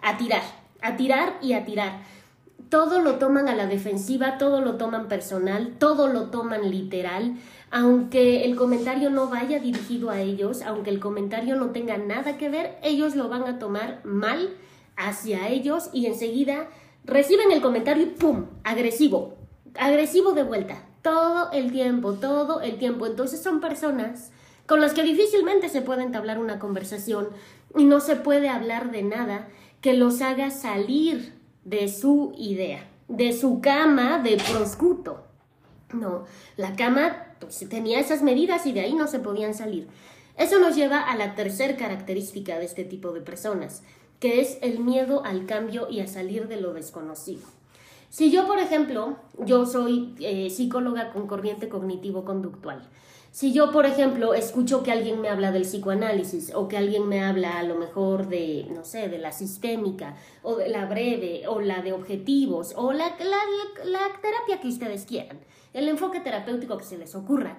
a 0.05 0.17
tirar, 0.17 0.43
a 0.81 0.95
tirar 0.95 1.33
y 1.41 1.53
a 1.53 1.65
tirar. 1.65 2.03
Todo 2.69 3.01
lo 3.01 3.15
toman 3.15 3.49
a 3.49 3.55
la 3.55 3.65
defensiva, 3.65 4.37
todo 4.37 4.61
lo 4.61 4.75
toman 4.75 5.07
personal, 5.07 5.73
todo 5.79 6.07
lo 6.07 6.29
toman 6.29 6.69
literal, 6.69 7.37
aunque 7.71 8.45
el 8.45 8.55
comentario 8.55 9.09
no 9.09 9.29
vaya 9.29 9.59
dirigido 9.59 10.11
a 10.11 10.21
ellos, 10.21 10.61
aunque 10.61 10.91
el 10.91 10.99
comentario 10.99 11.55
no 11.55 11.71
tenga 11.71 11.97
nada 11.97 12.37
que 12.37 12.49
ver, 12.49 12.77
ellos 12.83 13.15
lo 13.15 13.29
van 13.29 13.43
a 13.43 13.57
tomar 13.57 14.01
mal 14.05 14.55
hacia 14.95 15.49
ellos 15.49 15.89
y 15.91 16.05
enseguida 16.05 16.67
reciben 17.03 17.51
el 17.51 17.61
comentario 17.61 18.03
y 18.03 18.07
¡pum! 18.07 18.45
agresivo, 18.63 19.33
agresivo 19.73 20.33
de 20.33 20.43
vuelta, 20.43 20.83
todo 21.01 21.51
el 21.51 21.71
tiempo, 21.71 22.13
todo 22.13 22.61
el 22.61 22.77
tiempo. 22.77 23.07
Entonces 23.07 23.41
son 23.41 23.59
personas 23.59 24.31
con 24.67 24.81
las 24.81 24.93
que 24.93 25.01
difícilmente 25.01 25.67
se 25.67 25.81
puede 25.81 26.03
entablar 26.03 26.37
una 26.37 26.59
conversación 26.59 27.29
y 27.75 27.85
no 27.85 27.99
se 27.99 28.15
puede 28.15 28.49
hablar 28.49 28.91
de 28.91 29.01
nada 29.01 29.47
que 29.85 29.93
los 29.93 30.23
haga 30.23 30.49
salir 30.49 31.35
de 31.63 31.87
su 31.89 32.33
idea, 32.39 32.89
de 33.07 33.33
su 33.33 33.61
cama 33.61 34.17
de 34.17 34.37
proscuto. 34.37 35.23
No, 35.93 36.23
la 36.57 36.75
cama 36.75 37.35
pues, 37.39 37.63
tenía 37.69 37.99
esas 37.99 38.23
medidas 38.23 38.65
y 38.65 38.71
de 38.71 38.79
ahí 38.79 38.95
no 38.95 39.05
se 39.05 39.19
podían 39.19 39.53
salir. 39.53 39.87
Eso 40.37 40.57
nos 40.57 40.75
lleva 40.75 41.01
a 41.01 41.15
la 41.15 41.35
tercera 41.35 41.77
característica 41.77 42.57
de 42.57 42.65
este 42.65 42.83
tipo 42.83 43.11
de 43.11 43.21
personas, 43.21 43.83
que 44.19 44.41
es 44.41 44.57
el 44.63 44.79
miedo 44.79 45.23
al 45.23 45.45
cambio 45.45 45.87
y 45.87 45.99
a 45.99 46.07
salir 46.07 46.47
de 46.47 46.59
lo 46.59 46.73
desconocido. 46.73 47.43
Si 48.09 48.31
yo, 48.31 48.47
por 48.47 48.57
ejemplo, 48.57 49.17
yo 49.37 49.67
soy 49.67 50.15
eh, 50.19 50.49
psicóloga 50.49 51.13
con 51.13 51.27
corriente 51.27 51.69
cognitivo-conductual, 51.69 52.89
si 53.35 53.51
yo, 53.51 53.69
por 53.69 53.85
ejemplo, 53.85 54.33
escucho 54.33 54.81
que 54.81 54.93
alguien 54.93 55.19
me 55.19 55.27
habla 55.27 55.51
del 55.51 55.63
psicoanálisis 55.63 56.55
o 56.55 56.69
que 56.69 56.77
alguien 56.77 57.09
me 57.09 57.21
habla 57.21 57.59
a 57.59 57.63
lo 57.63 57.75
mejor 57.75 58.29
de, 58.29 58.65
no 58.73 58.85
sé, 58.85 59.09
de 59.09 59.17
la 59.17 59.33
sistémica 59.33 60.15
o 60.41 60.55
de 60.55 60.69
la 60.69 60.85
breve 60.85 61.45
o 61.49 61.59
la 61.59 61.81
de 61.81 61.91
objetivos 61.91 62.71
o 62.77 62.93
la, 62.93 63.09
la, 63.09 63.83
la 63.83 64.21
terapia 64.21 64.61
que 64.61 64.69
ustedes 64.69 65.03
quieran, 65.03 65.41
el 65.73 65.89
enfoque 65.89 66.21
terapéutico 66.21 66.77
que 66.77 66.85
se 66.85 66.97
les 66.97 67.13
ocurra, 67.13 67.57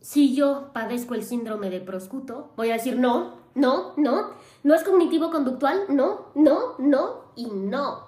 si 0.00 0.34
yo 0.34 0.70
padezco 0.72 1.14
el 1.14 1.22
síndrome 1.22 1.68
de 1.68 1.80
proscuto, 1.80 2.54
voy 2.56 2.70
a 2.70 2.76
decir 2.76 2.98
no, 2.98 3.40
no, 3.54 3.92
no, 3.98 4.30
no 4.62 4.74
es 4.74 4.84
cognitivo 4.84 5.30
conductual, 5.30 5.82
no, 5.90 6.28
no, 6.34 6.76
no 6.78 7.32
y 7.36 7.44
no. 7.44 8.06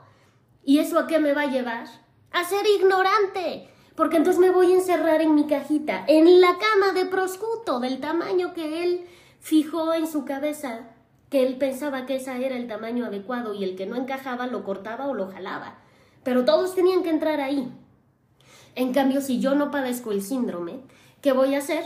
¿Y 0.65 0.79
eso 0.79 0.99
a 0.99 1.07
qué 1.07 1.19
me 1.19 1.35
va 1.35 1.43
a 1.43 1.51
llevar? 1.51 1.87
A 2.31 2.43
ser 2.45 2.65
ignorante. 2.67 3.69
Porque 4.01 4.17
entonces 4.17 4.41
me 4.41 4.51
voy 4.51 4.73
a 4.73 4.77
encerrar 4.77 5.21
en 5.21 5.35
mi 5.35 5.45
cajita, 5.45 6.07
en 6.09 6.41
la 6.41 6.57
cama 6.57 6.99
de 6.99 7.05
proscuto, 7.05 7.81
del 7.81 8.01
tamaño 8.01 8.55
que 8.55 8.83
él 8.83 9.03
fijó 9.41 9.93
en 9.93 10.07
su 10.07 10.25
cabeza, 10.25 10.89
que 11.29 11.47
él 11.47 11.59
pensaba 11.59 12.07
que 12.07 12.17
ese 12.17 12.31
era 12.47 12.57
el 12.57 12.67
tamaño 12.67 13.05
adecuado 13.05 13.53
y 13.53 13.63
el 13.63 13.77
que 13.77 13.85
no 13.85 13.97
encajaba 13.97 14.47
lo 14.47 14.65
cortaba 14.65 15.07
o 15.07 15.13
lo 15.13 15.31
jalaba. 15.31 15.81
Pero 16.25 16.47
todos 16.47 16.75
tenían 16.75 17.03
que 17.03 17.11
entrar 17.11 17.43
ahí. 17.43 17.71
En 18.75 18.95
cambio, 18.95 19.21
si 19.21 19.39
yo 19.39 19.55
no 19.55 19.71
padezco 19.71 20.13
el 20.13 20.23
síndrome, 20.23 20.81
¿qué 21.21 21.33
voy 21.33 21.55
a 21.55 21.59
hacer? 21.59 21.85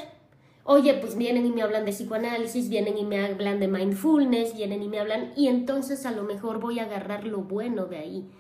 Oye, 0.62 0.94
pues 0.94 1.16
vienen 1.16 1.46
y 1.46 1.50
me 1.50 1.62
hablan 1.62 1.84
de 1.84 1.90
psicoanálisis, 1.90 2.68
vienen 2.68 2.96
y 2.96 3.02
me 3.02 3.26
hablan 3.26 3.58
de 3.58 3.66
mindfulness, 3.66 4.54
vienen 4.54 4.84
y 4.84 4.88
me 4.88 5.00
hablan, 5.00 5.32
y 5.34 5.48
entonces 5.48 6.06
a 6.06 6.12
lo 6.12 6.22
mejor 6.22 6.60
voy 6.60 6.78
a 6.78 6.84
agarrar 6.84 7.26
lo 7.26 7.38
bueno 7.38 7.86
de 7.86 7.98
ahí. 7.98 8.30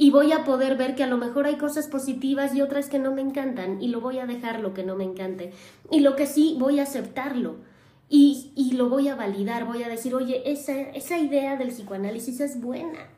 Y 0.00 0.10
voy 0.10 0.32
a 0.32 0.44
poder 0.44 0.76
ver 0.76 0.94
que 0.94 1.02
a 1.02 1.08
lo 1.08 1.18
mejor 1.18 1.46
hay 1.46 1.56
cosas 1.56 1.88
positivas 1.88 2.54
y 2.54 2.62
otras 2.62 2.88
que 2.88 3.00
no 3.00 3.12
me 3.12 3.20
encantan, 3.20 3.82
y 3.82 3.88
lo 3.88 4.00
voy 4.00 4.20
a 4.20 4.26
dejar 4.26 4.60
lo 4.60 4.72
que 4.72 4.84
no 4.84 4.94
me 4.94 5.02
encante. 5.02 5.52
Y 5.90 6.00
lo 6.00 6.14
que 6.14 6.26
sí, 6.26 6.56
voy 6.58 6.78
a 6.78 6.84
aceptarlo. 6.84 7.56
Y, 8.08 8.52
y 8.54 8.74
lo 8.74 8.88
voy 8.88 9.08
a 9.08 9.16
validar, 9.16 9.66
voy 9.66 9.82
a 9.82 9.88
decir, 9.88 10.14
oye, 10.14 10.50
esa, 10.50 10.80
esa 10.80 11.18
idea 11.18 11.56
del 11.56 11.68
psicoanálisis 11.68 12.40
es 12.40 12.60
buena. 12.60 13.08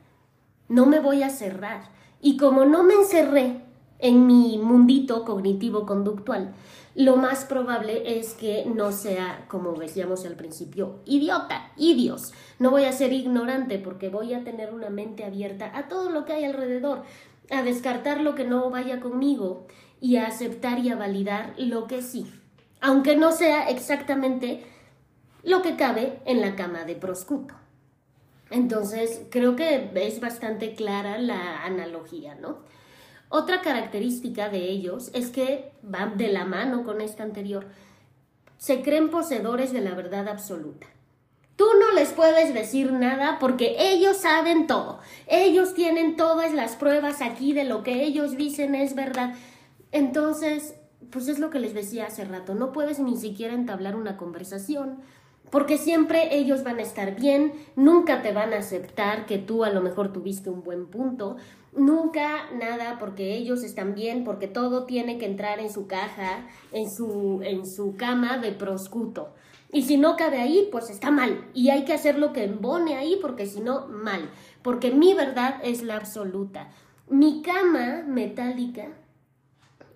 No 0.68 0.86
me 0.86 1.00
voy 1.00 1.22
a 1.22 1.28
cerrar. 1.28 1.82
Y 2.22 2.38
como 2.38 2.64
no 2.64 2.82
me 2.82 2.94
encerré 2.94 3.60
en 4.00 4.26
mi 4.26 4.58
mundito 4.58 5.24
cognitivo-conductual, 5.24 6.54
lo 6.94 7.16
más 7.16 7.44
probable 7.44 8.18
es 8.18 8.34
que 8.34 8.64
no 8.66 8.90
sea, 8.90 9.44
como 9.48 9.72
decíamos 9.74 10.26
al 10.26 10.34
principio, 10.34 11.00
idiota, 11.04 11.70
idios. 11.76 12.32
No 12.58 12.70
voy 12.70 12.84
a 12.84 12.92
ser 12.92 13.12
ignorante 13.12 13.78
porque 13.78 14.08
voy 14.08 14.34
a 14.34 14.42
tener 14.42 14.74
una 14.74 14.90
mente 14.90 15.24
abierta 15.24 15.70
a 15.76 15.88
todo 15.88 16.10
lo 16.10 16.24
que 16.24 16.32
hay 16.32 16.44
alrededor, 16.44 17.04
a 17.50 17.62
descartar 17.62 18.20
lo 18.20 18.34
que 18.34 18.44
no 18.44 18.70
vaya 18.70 19.00
conmigo 19.00 19.66
y 20.00 20.16
a 20.16 20.26
aceptar 20.26 20.80
y 20.80 20.90
a 20.90 20.96
validar 20.96 21.54
lo 21.58 21.86
que 21.86 22.02
sí, 22.02 22.26
aunque 22.80 23.16
no 23.16 23.32
sea 23.32 23.68
exactamente 23.70 24.64
lo 25.44 25.62
que 25.62 25.76
cabe 25.76 26.20
en 26.24 26.40
la 26.40 26.56
cama 26.56 26.84
de 26.84 26.96
proscuto. 26.96 27.54
Entonces, 28.50 29.22
creo 29.30 29.54
que 29.54 29.90
es 29.94 30.20
bastante 30.20 30.74
clara 30.74 31.18
la 31.18 31.64
analogía, 31.64 32.34
¿no? 32.34 32.58
Otra 33.32 33.62
característica 33.62 34.48
de 34.48 34.68
ellos 34.68 35.10
es 35.14 35.30
que 35.30 35.70
van 35.82 36.18
de 36.18 36.28
la 36.28 36.44
mano 36.44 36.82
con 36.84 37.00
esta 37.00 37.22
anterior. 37.22 37.68
Se 38.58 38.82
creen 38.82 39.08
poseedores 39.08 39.72
de 39.72 39.80
la 39.80 39.94
verdad 39.94 40.26
absoluta. 40.28 40.88
Tú 41.54 41.64
no 41.78 41.92
les 41.92 42.08
puedes 42.10 42.52
decir 42.52 42.92
nada 42.92 43.38
porque 43.38 43.76
ellos 43.78 44.16
saben 44.16 44.66
todo. 44.66 44.98
Ellos 45.28 45.74
tienen 45.74 46.16
todas 46.16 46.52
las 46.52 46.74
pruebas 46.74 47.22
aquí 47.22 47.52
de 47.52 47.62
lo 47.62 47.84
que 47.84 48.02
ellos 48.02 48.36
dicen 48.36 48.74
es 48.74 48.96
verdad. 48.96 49.34
Entonces, 49.92 50.74
pues 51.10 51.28
es 51.28 51.38
lo 51.38 51.50
que 51.50 51.60
les 51.60 51.72
decía 51.72 52.06
hace 52.06 52.24
rato, 52.24 52.56
no 52.56 52.72
puedes 52.72 52.98
ni 52.98 53.16
siquiera 53.16 53.54
entablar 53.54 53.94
una 53.94 54.16
conversación 54.16 54.98
porque 55.50 55.78
siempre 55.78 56.36
ellos 56.36 56.62
van 56.62 56.78
a 56.78 56.82
estar 56.82 57.16
bien, 57.16 57.52
nunca 57.76 58.22
te 58.22 58.32
van 58.32 58.52
a 58.52 58.58
aceptar 58.58 59.26
que 59.26 59.38
tú 59.38 59.64
a 59.64 59.70
lo 59.70 59.80
mejor 59.80 60.12
tuviste 60.12 60.48
un 60.48 60.62
buen 60.62 60.86
punto, 60.86 61.36
nunca 61.72 62.50
nada 62.52 62.98
porque 62.98 63.34
ellos 63.34 63.62
están 63.62 63.94
bien, 63.94 64.24
porque 64.24 64.46
todo 64.46 64.84
tiene 64.84 65.18
que 65.18 65.26
entrar 65.26 65.58
en 65.60 65.70
su 65.70 65.86
caja, 65.86 66.46
en 66.72 66.90
su, 66.90 67.40
en 67.42 67.66
su 67.66 67.96
cama 67.96 68.38
de 68.38 68.52
proscuto. 68.52 69.34
Y 69.72 69.82
si 69.82 69.96
no 69.96 70.16
cabe 70.16 70.40
ahí, 70.40 70.68
pues 70.72 70.90
está 70.90 71.10
mal. 71.10 71.46
Y 71.54 71.70
hay 71.70 71.84
que 71.84 71.92
hacer 71.92 72.18
lo 72.18 72.32
que 72.32 72.44
embone 72.44 72.96
ahí, 72.96 73.18
porque 73.22 73.46
si 73.46 73.60
no, 73.60 73.86
mal. 73.86 74.28
Porque 74.62 74.90
mi 74.90 75.14
verdad 75.14 75.60
es 75.62 75.82
la 75.82 75.96
absoluta. 75.96 76.70
Mi 77.08 77.40
cama 77.42 78.02
metálica 78.06 78.88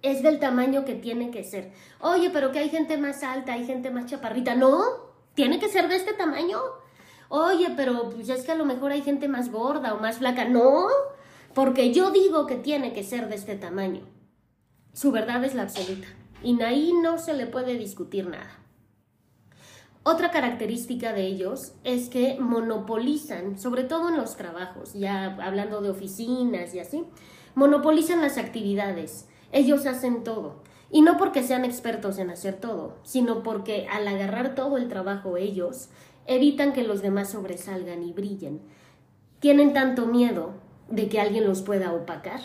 es 0.02 0.22
del 0.22 0.38
tamaño 0.38 0.84
que 0.84 0.94
tiene 0.94 1.30
que 1.30 1.42
ser. 1.42 1.72
Oye, 2.00 2.30
pero 2.30 2.52
que 2.52 2.60
hay 2.60 2.68
gente 2.68 2.98
más 2.98 3.22
alta, 3.24 3.54
hay 3.54 3.66
gente 3.66 3.90
más 3.90 4.06
chaparrita. 4.06 4.54
No, 4.54 5.03
tiene 5.34 5.58
que 5.58 5.68
ser 5.68 5.88
de 5.88 5.96
este 5.96 6.14
tamaño. 6.14 6.58
Oye, 7.28 7.72
pero 7.76 8.10
pues 8.10 8.28
es 8.28 8.44
que 8.44 8.52
a 8.52 8.56
lo 8.56 8.64
mejor 8.64 8.92
hay 8.92 9.02
gente 9.02 9.28
más 9.28 9.50
gorda 9.50 9.94
o 9.94 10.00
más 10.00 10.18
flaca. 10.18 10.44
No, 10.44 10.86
porque 11.54 11.92
yo 11.92 12.10
digo 12.10 12.46
que 12.46 12.56
tiene 12.56 12.92
que 12.92 13.02
ser 13.02 13.28
de 13.28 13.36
este 13.36 13.56
tamaño. 13.56 14.02
Su 14.92 15.10
verdad 15.10 15.44
es 15.44 15.54
la 15.54 15.62
absoluta. 15.62 16.06
Y 16.42 16.60
ahí 16.62 16.92
no 16.92 17.18
se 17.18 17.34
le 17.34 17.46
puede 17.46 17.76
discutir 17.76 18.28
nada. 18.28 18.60
Otra 20.06 20.30
característica 20.30 21.14
de 21.14 21.26
ellos 21.26 21.72
es 21.82 22.10
que 22.10 22.36
monopolizan, 22.38 23.58
sobre 23.58 23.84
todo 23.84 24.10
en 24.10 24.18
los 24.18 24.36
trabajos, 24.36 24.92
ya 24.92 25.34
hablando 25.40 25.80
de 25.80 25.88
oficinas 25.88 26.74
y 26.74 26.80
así, 26.80 27.04
monopolizan 27.54 28.20
las 28.20 28.36
actividades. 28.36 29.26
Ellos 29.50 29.86
hacen 29.86 30.22
todo. 30.22 30.62
Y 30.94 31.02
no 31.02 31.16
porque 31.16 31.42
sean 31.42 31.64
expertos 31.64 32.18
en 32.20 32.30
hacer 32.30 32.54
todo, 32.54 32.98
sino 33.02 33.42
porque 33.42 33.88
al 33.90 34.06
agarrar 34.06 34.54
todo 34.54 34.76
el 34.76 34.86
trabajo 34.86 35.36
ellos, 35.36 35.88
evitan 36.24 36.72
que 36.72 36.84
los 36.84 37.02
demás 37.02 37.30
sobresalgan 37.30 38.04
y 38.04 38.12
brillen. 38.12 38.60
Tienen 39.40 39.72
tanto 39.72 40.06
miedo 40.06 40.52
de 40.88 41.08
que 41.08 41.20
alguien 41.20 41.48
los 41.48 41.62
pueda 41.62 41.92
opacar, 41.92 42.38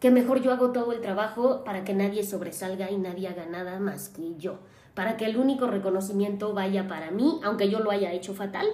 que 0.00 0.10
mejor 0.10 0.40
yo 0.40 0.50
hago 0.50 0.70
todo 0.72 0.92
el 0.92 1.02
trabajo 1.02 1.62
para 1.62 1.84
que 1.84 1.92
nadie 1.92 2.24
sobresalga 2.24 2.90
y 2.90 2.96
nadie 2.96 3.28
haga 3.28 3.44
nada 3.44 3.78
más 3.80 4.08
que 4.08 4.34
yo, 4.38 4.60
para 4.94 5.18
que 5.18 5.26
el 5.26 5.36
único 5.36 5.66
reconocimiento 5.66 6.54
vaya 6.54 6.88
para 6.88 7.10
mí, 7.10 7.38
aunque 7.44 7.68
yo 7.68 7.80
lo 7.80 7.90
haya 7.90 8.14
hecho 8.14 8.32
fatal, 8.32 8.66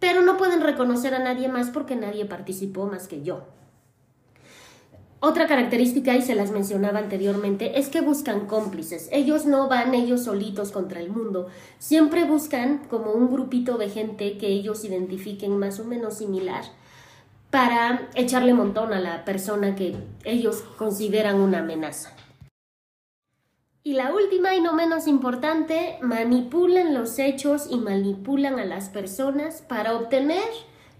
pero 0.00 0.22
no 0.22 0.36
pueden 0.36 0.60
reconocer 0.60 1.14
a 1.14 1.20
nadie 1.20 1.46
más 1.46 1.70
porque 1.70 1.94
nadie 1.94 2.24
participó 2.24 2.86
más 2.86 3.06
que 3.06 3.22
yo. 3.22 3.44
Otra 5.22 5.46
característica, 5.46 6.16
y 6.16 6.22
se 6.22 6.34
las 6.34 6.50
mencionaba 6.50 6.98
anteriormente, 6.98 7.78
es 7.78 7.90
que 7.90 8.00
buscan 8.00 8.46
cómplices. 8.46 9.10
Ellos 9.12 9.44
no 9.44 9.68
van 9.68 9.94
ellos 9.94 10.24
solitos 10.24 10.72
contra 10.72 10.98
el 10.98 11.10
mundo. 11.10 11.48
Siempre 11.78 12.24
buscan 12.24 12.78
como 12.88 13.12
un 13.12 13.30
grupito 13.30 13.76
de 13.76 13.90
gente 13.90 14.38
que 14.38 14.46
ellos 14.46 14.82
identifiquen 14.82 15.58
más 15.58 15.78
o 15.78 15.84
menos 15.84 16.14
similar 16.14 16.64
para 17.50 18.08
echarle 18.14 18.54
montón 18.54 18.94
a 18.94 19.00
la 19.00 19.26
persona 19.26 19.76
que 19.76 19.94
ellos 20.24 20.64
consideran 20.78 21.36
una 21.36 21.58
amenaza. 21.58 22.16
Y 23.82 23.94
la 23.94 24.14
última 24.14 24.54
y 24.54 24.62
no 24.62 24.72
menos 24.72 25.06
importante, 25.06 25.98
manipulan 26.00 26.94
los 26.94 27.18
hechos 27.18 27.66
y 27.68 27.76
manipulan 27.76 28.58
a 28.58 28.64
las 28.64 28.88
personas 28.88 29.62
para 29.62 29.96
obtener 29.96 30.48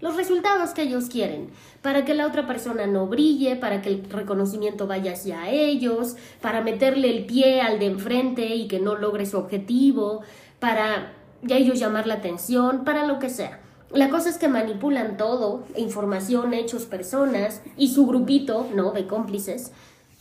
los 0.01 0.15
resultados 0.15 0.71
que 0.71 0.81
ellos 0.83 1.05
quieren, 1.05 1.49
para 1.81 2.03
que 2.05 2.13
la 2.13 2.27
otra 2.27 2.47
persona 2.47 2.87
no 2.87 3.07
brille, 3.07 3.55
para 3.55 3.81
que 3.81 3.89
el 3.89 4.03
reconocimiento 4.09 4.87
vaya 4.87 5.13
hacia 5.13 5.49
ellos, 5.49 6.15
para 6.41 6.61
meterle 6.61 7.09
el 7.09 7.25
pie 7.25 7.61
al 7.61 7.79
de 7.79 7.85
enfrente 7.85 8.55
y 8.55 8.67
que 8.67 8.79
no 8.79 8.95
logre 8.95 9.25
su 9.25 9.37
objetivo, 9.37 10.21
para 10.59 11.13
ya 11.43 11.57
ellos 11.57 11.79
llamar 11.79 12.07
la 12.07 12.15
atención, 12.15 12.83
para 12.83 13.05
lo 13.05 13.19
que 13.19 13.29
sea. 13.29 13.59
La 13.93 14.09
cosa 14.09 14.29
es 14.29 14.37
que 14.37 14.47
manipulan 14.47 15.17
todo, 15.17 15.65
información, 15.75 16.53
hechos, 16.53 16.85
personas 16.85 17.61
y 17.77 17.89
su 17.89 18.05
grupito, 18.07 18.67
¿no? 18.73 18.91
De 18.91 19.05
cómplices, 19.05 19.71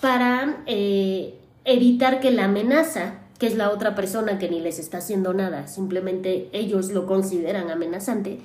para 0.01 0.63
eh, 0.67 1.39
evitar 1.65 2.21
que 2.21 2.31
la 2.33 2.47
amenaza, 2.47 3.21
que 3.39 3.47
es 3.47 3.57
la 3.57 3.71
otra 3.71 3.95
persona 3.95 4.39
que 4.39 4.51
ni 4.51 4.61
les 4.61 4.79
está 4.79 4.99
haciendo 4.99 5.33
nada, 5.35 5.69
simplemente 5.69 6.49
ellos 6.53 6.91
lo 6.91 7.07
consideran 7.07 7.71
amenazante, 7.71 8.41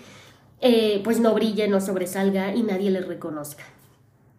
eh, 0.62 1.02
pues 1.04 1.20
no 1.20 1.34
brille, 1.34 1.68
no 1.68 1.82
sobresalga 1.82 2.56
y 2.56 2.64
nadie 2.64 2.92
le 2.92 3.02
reconozca. 3.02 3.64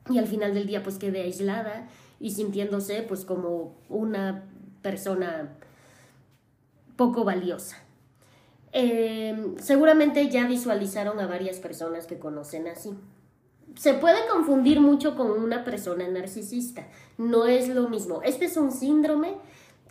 Y 0.09 0.19
al 0.19 0.27
final 0.27 0.55
del 0.55 0.67
día 0.67 0.83
pues 0.83 0.99
quede 0.99 1.23
aislada 1.23 1.89
y 2.21 2.31
sintiéndose 2.31 3.03
pues 3.03 3.25
como 3.25 3.77
una 3.89 4.45
persona 4.83 5.57
poco 6.97 7.25
valiosa. 7.25 7.77
Eh, 8.73 9.55
seguramente 9.59 10.29
ya 10.29 10.47
visualizaron 10.47 11.19
a 11.21 11.27
varias 11.27 11.59
personas 11.59 12.07
que 12.07 12.19
conocen 12.19 12.69
así. 12.69 12.95
se 13.77 13.95
puede 13.95 14.27
confundir 14.29 14.81
mucho 14.81 15.17
con 15.17 15.31
una 15.31 15.65
persona 15.65 16.09
narcisista. 16.09 16.87
No 17.19 17.47
es 17.47 17.69
lo 17.69 17.89
mismo. 17.89 18.23
Este 18.23 18.47
es 18.47 18.57
un 18.57 18.73
síndrome 18.73 19.35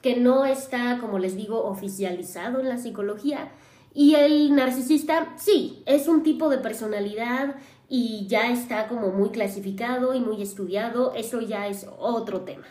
que 0.01 0.15
no 0.17 0.45
está, 0.45 0.99
como 0.99 1.19
les 1.19 1.35
digo, 1.35 1.65
oficializado 1.65 2.59
en 2.59 2.69
la 2.69 2.77
psicología. 2.77 3.51
Y 3.95 4.15
el 4.15 4.53
narcisista, 4.53 5.35
sí, 5.37 5.81
es 5.85 6.09
un 6.09 6.21
tipo 6.21 6.49
de 6.49 6.57
personalidad 6.57 7.55
y 7.87 8.27
ya 8.27 8.51
está 8.51 8.89
como 8.89 9.07
muy 9.11 9.29
clasificado 9.29 10.13
y 10.13 10.19
muy 10.19 10.41
estudiado. 10.41 11.13
Eso 11.15 11.39
ya 11.39 11.67
es 11.67 11.87
otro 11.97 12.41
tema. 12.41 12.67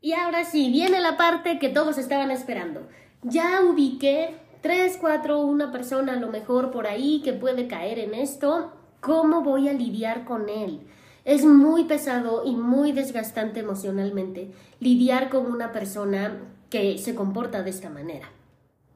Y 0.00 0.14
ahora 0.14 0.46
sí, 0.46 0.70
viene 0.70 0.98
la 0.98 1.18
parte 1.18 1.58
que 1.58 1.68
todos 1.68 1.98
estaban 1.98 2.30
esperando. 2.30 2.88
Ya 3.22 3.60
ubiqué 3.62 4.34
tres, 4.62 4.96
cuatro, 4.98 5.40
una 5.40 5.70
persona 5.70 6.14
a 6.14 6.20
lo 6.20 6.28
mejor 6.28 6.70
por 6.70 6.86
ahí 6.86 7.20
que 7.22 7.34
puede 7.34 7.68
caer 7.68 7.98
en 7.98 8.14
esto. 8.14 8.72
¿Cómo 9.00 9.42
voy 9.42 9.68
a 9.68 9.74
lidiar 9.74 10.24
con 10.24 10.48
él? 10.48 10.80
Es 11.26 11.44
muy 11.44 11.84
pesado 11.84 12.44
y 12.46 12.56
muy 12.56 12.92
desgastante 12.92 13.60
emocionalmente 13.60 14.52
lidiar 14.80 15.28
con 15.28 15.52
una 15.52 15.70
persona 15.70 16.40
que 16.70 16.96
se 16.96 17.14
comporta 17.14 17.62
de 17.62 17.70
esta 17.70 17.90
manera. 17.90 18.30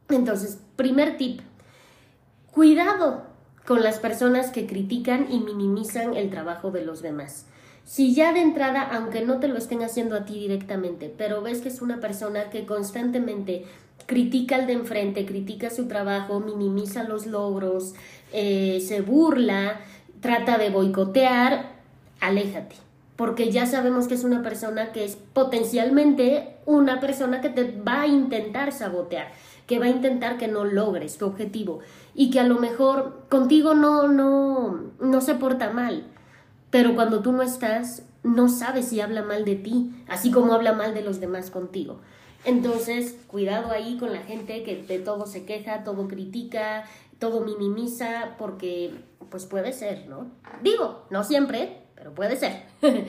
Entonces, 0.08 0.58
primer 0.76 1.16
tip, 1.16 1.40
cuidado 2.52 3.24
con 3.66 3.82
las 3.82 3.98
personas 3.98 4.50
que 4.50 4.66
critican 4.66 5.26
y 5.30 5.40
minimizan 5.40 6.14
el 6.14 6.30
trabajo 6.30 6.70
de 6.70 6.84
los 6.84 7.02
demás. 7.02 7.46
Si 7.84 8.14
ya 8.14 8.32
de 8.32 8.40
entrada, 8.40 8.82
aunque 8.82 9.24
no 9.24 9.38
te 9.38 9.48
lo 9.48 9.56
estén 9.58 9.82
haciendo 9.82 10.16
a 10.16 10.24
ti 10.24 10.34
directamente, 10.34 11.12
pero 11.16 11.42
ves 11.42 11.60
que 11.60 11.68
es 11.68 11.82
una 11.82 12.00
persona 12.00 12.50
que 12.50 12.66
constantemente 12.66 13.64
critica 14.06 14.56
al 14.56 14.66
de 14.66 14.72
enfrente, 14.74 15.26
critica 15.26 15.70
su 15.70 15.86
trabajo, 15.86 16.40
minimiza 16.40 17.04
los 17.04 17.26
logros, 17.26 17.94
eh, 18.32 18.82
se 18.86 19.02
burla, 19.02 19.80
trata 20.20 20.58
de 20.58 20.70
boicotear, 20.70 21.72
aléjate. 22.20 22.76
Porque 23.16 23.50
ya 23.50 23.66
sabemos 23.66 24.08
que 24.08 24.14
es 24.14 24.24
una 24.24 24.42
persona 24.42 24.92
que 24.92 25.04
es 25.04 25.16
potencialmente 25.16 26.56
una 26.66 27.00
persona 27.00 27.40
que 27.40 27.48
te 27.48 27.70
va 27.70 28.02
a 28.02 28.06
intentar 28.06 28.72
sabotear, 28.72 29.32
que 29.66 29.78
va 29.78 29.86
a 29.86 29.90
intentar 29.90 30.38
que 30.38 30.48
no 30.48 30.64
logres 30.64 31.18
tu 31.18 31.26
objetivo 31.26 31.80
y 32.14 32.30
que 32.30 32.40
a 32.40 32.44
lo 32.44 32.58
mejor 32.58 33.26
contigo 33.28 33.74
no, 33.74 34.08
no, 34.08 34.92
no 35.00 35.20
se 35.20 35.34
porta 35.34 35.70
mal 35.70 36.04
pero 36.70 36.94
cuando 36.94 37.22
tú 37.22 37.32
no 37.32 37.42
estás, 37.42 38.02
no 38.22 38.48
sabes 38.48 38.88
si 38.88 39.00
habla 39.00 39.22
mal 39.22 39.44
de 39.44 39.56
ti, 39.56 39.94
así 40.08 40.30
como 40.30 40.52
habla 40.52 40.72
mal 40.72 40.94
de 40.94 41.02
los 41.02 41.20
demás 41.20 41.50
contigo. 41.50 42.00
Entonces, 42.44 43.18
cuidado 43.26 43.70
ahí 43.70 43.96
con 43.98 44.12
la 44.12 44.20
gente 44.20 44.62
que 44.62 44.82
de 44.82 44.98
todo 44.98 45.26
se 45.26 45.44
queja, 45.44 45.84
todo 45.84 46.06
critica, 46.06 46.84
todo 47.18 47.40
minimiza, 47.40 48.34
porque 48.38 48.92
pues 49.30 49.46
puede 49.46 49.72
ser, 49.72 50.06
¿no? 50.06 50.30
Digo, 50.62 51.06
no 51.10 51.24
siempre, 51.24 51.82
pero 51.94 52.14
puede 52.14 52.36
ser. 52.36 52.64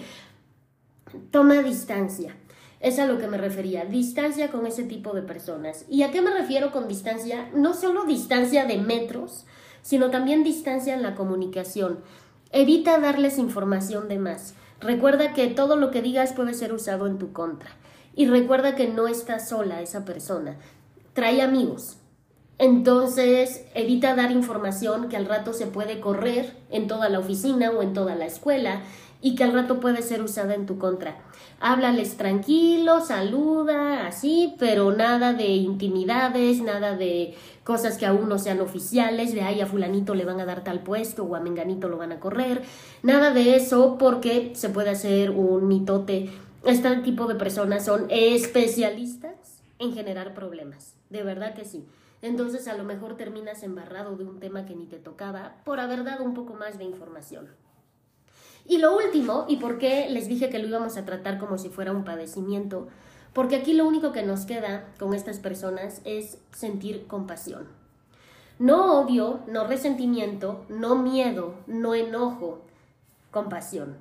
Toma 1.32 1.56
distancia. 1.62 2.36
Es 2.79 3.00
a 3.00 3.05
lo 3.05 3.17
que 3.17 3.27
me 3.27 3.38
refería, 3.38 3.86
distancia 3.86 4.50
con 4.50 4.67
ese 4.67 4.84
tipo 4.84 5.13
de 5.13 5.24
personas. 5.24 5.86
¿Y 5.89 6.03
a 6.03 6.12
qué 6.12 6.22
me 6.22 6.31
refiero 6.31 6.72
con 6.72 6.88
distancia? 6.88 7.50
No 7.53 7.74
solo 7.74 8.05
distancia 8.05 8.65
de 8.65 8.77
metros, 8.77 9.46
sino 9.81 10.12
también 10.12 10.43
distancia 10.43 10.93
en 10.93 11.01
la 11.01 11.15
comunicación. 11.15 12.00
Evita 12.51 13.00
darles 13.00 13.39
información 13.39 14.07
de 14.07 14.19
más. 14.19 14.53
Recuerda 14.79 15.34
que 15.34 15.48
todo 15.48 15.75
lo 15.75 15.89
que 15.89 16.01
digas 16.01 16.34
puede 16.34 16.53
ser 16.53 16.72
usado 16.72 17.07
en 17.07 17.17
tu 17.17 17.34
contra. 17.34 17.72
Y 18.15 18.27
recuerda 18.27 18.75
que 18.75 18.88
no 18.88 19.07
estás 19.07 19.50
sola 19.50 19.81
esa 19.81 20.05
persona. 20.05 20.57
Trae 21.13 21.41
amigos. 21.41 21.98
Entonces, 22.60 23.65
evita 23.75 24.15
dar 24.15 24.31
información 24.31 25.10
que 25.10 25.17
al 25.17 25.27
rato 25.27 25.53
se 25.53 25.67
puede 25.67 26.00
correr 26.00 26.55
en 26.72 26.88
toda 26.88 27.10
la 27.10 27.19
oficina 27.19 27.69
o 27.72 27.84
en 27.84 27.93
toda 27.93 28.15
la 28.15 28.25
escuela 28.25 28.81
y 29.21 29.36
que 29.36 29.43
al 29.43 29.53
rato 29.53 29.79
puede 29.79 30.01
ser 30.01 30.21
usada 30.21 30.53
en 30.53 30.65
tu 30.65 30.77
contra. 30.77 31.17
Háblales 31.59 32.17
tranquilo, 32.17 33.01
saluda, 33.01 34.05
así, 34.05 34.55
pero 34.59 34.91
nada 34.91 35.34
de 35.34 35.47
intimidades, 35.47 36.62
nada 36.62 36.95
de 36.95 37.36
cosas 37.63 37.97
que 37.97 38.06
aún 38.06 38.30
no 38.30 38.38
sean 38.38 38.62
oficiales, 38.62 39.34
de 39.34 39.41
ay 39.41 39.62
a 39.62 39.65
fulanito 39.65 40.13
le 40.13 40.23
van 40.23 40.39
a 40.39 40.45
dar 40.45 40.63
tal 40.63 40.82
puesto 40.82 41.23
o 41.23 41.36
a 41.36 41.39
menganito 41.39 41.89
lo 41.89 41.97
van 41.97 42.12
a 42.12 42.19
correr, 42.19 42.62
nada 43.01 43.32
de 43.32 43.56
eso 43.56 43.97
porque 43.97 44.53
se 44.56 44.69
puede 44.69 44.91
hacer 44.91 45.32
un 45.32 45.67
mitote. 45.67 46.30
Este 46.63 46.95
tipo 46.97 47.25
de 47.27 47.36
personas 47.36 47.86
son 47.86 48.06
especialistas 48.10 49.62
en 49.80 49.93
generar 49.93 50.34
problemas, 50.34 50.95
de 51.10 51.23
verdad 51.23 51.56
que 51.56 51.65
sí. 51.65 51.86
Entonces 52.21 52.67
a 52.67 52.75
lo 52.75 52.84
mejor 52.84 53.15
terminas 53.15 53.63
embarrado 53.63 54.15
de 54.15 54.25
un 54.25 54.39
tema 54.39 54.65
que 54.65 54.75
ni 54.75 54.86
te 54.86 54.97
tocaba 54.97 55.56
por 55.65 55.80
haber 55.80 56.03
dado 56.03 56.23
un 56.23 56.34
poco 56.34 56.53
más 56.53 56.77
de 56.77 56.84
información. 56.84 57.47
Y 58.67 58.80
lo 58.80 58.95
último, 58.95 59.45
y 59.47 59.58
por 59.58 59.77
qué 59.77 60.08
les 60.10 60.27
dije 60.27 60.49
que 60.49 60.60
lo 60.60 60.67
íbamos 60.67 60.97
a 60.97 61.06
tratar 61.06 61.39
como 61.39 61.58
si 61.58 61.69
fuera 61.69 61.93
un 61.93 62.03
padecimiento, 62.03 62.88
porque 63.34 63.56
aquí 63.56 63.73
lo 63.73 63.88
único 63.88 64.12
que 64.12 64.23
nos 64.23 64.45
queda 64.45 64.93
con 64.99 65.13
estas 65.13 65.39
personas 65.39 66.01
es 66.03 66.39
sentir 66.51 67.08
compasión. 67.08 67.67
No 68.60 68.99
odio, 68.99 69.41
no 69.47 69.65
resentimiento, 69.67 70.65
no 70.67 70.95
miedo, 70.95 71.53
no 71.67 71.95
enojo, 71.95 72.62
compasión. 73.32 73.97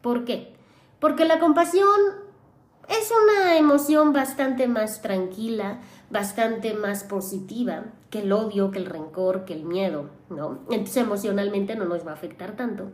¿Por 0.00 0.24
qué? 0.24 0.54
Porque 0.98 1.24
la 1.24 1.38
compasión 1.38 2.00
es 2.88 3.12
una 3.12 3.58
emoción 3.58 4.12
bastante 4.12 4.66
más 4.66 5.02
tranquila, 5.02 5.80
bastante 6.10 6.74
más 6.74 7.04
positiva 7.04 7.84
que 8.10 8.20
el 8.20 8.32
odio, 8.32 8.70
que 8.70 8.78
el 8.78 8.86
rencor, 8.86 9.44
que 9.44 9.52
el 9.52 9.64
miedo, 9.64 10.10
¿no? 10.30 10.60
Entonces 10.70 10.96
emocionalmente 10.96 11.76
no 11.76 11.84
nos 11.84 12.04
va 12.04 12.10
a 12.10 12.14
afectar 12.14 12.56
tanto. 12.56 12.90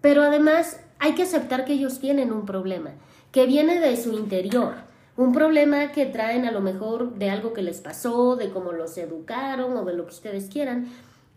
Pero 0.00 0.22
además 0.22 0.80
hay 0.98 1.14
que 1.14 1.22
aceptar 1.22 1.64
que 1.64 1.74
ellos 1.74 1.98
tienen 1.98 2.32
un 2.32 2.46
problema, 2.46 2.90
que 3.32 3.46
viene 3.46 3.80
de 3.80 3.96
su 3.96 4.12
interior, 4.12 4.74
un 5.16 5.32
problema 5.32 5.92
que 5.92 6.06
traen 6.06 6.44
a 6.44 6.52
lo 6.52 6.60
mejor 6.60 7.14
de 7.14 7.30
algo 7.30 7.52
que 7.52 7.62
les 7.62 7.80
pasó, 7.80 8.36
de 8.36 8.50
cómo 8.50 8.72
los 8.72 8.96
educaron 8.98 9.76
o 9.76 9.84
de 9.84 9.94
lo 9.94 10.04
que 10.04 10.14
ustedes 10.14 10.48
quieran, 10.48 10.88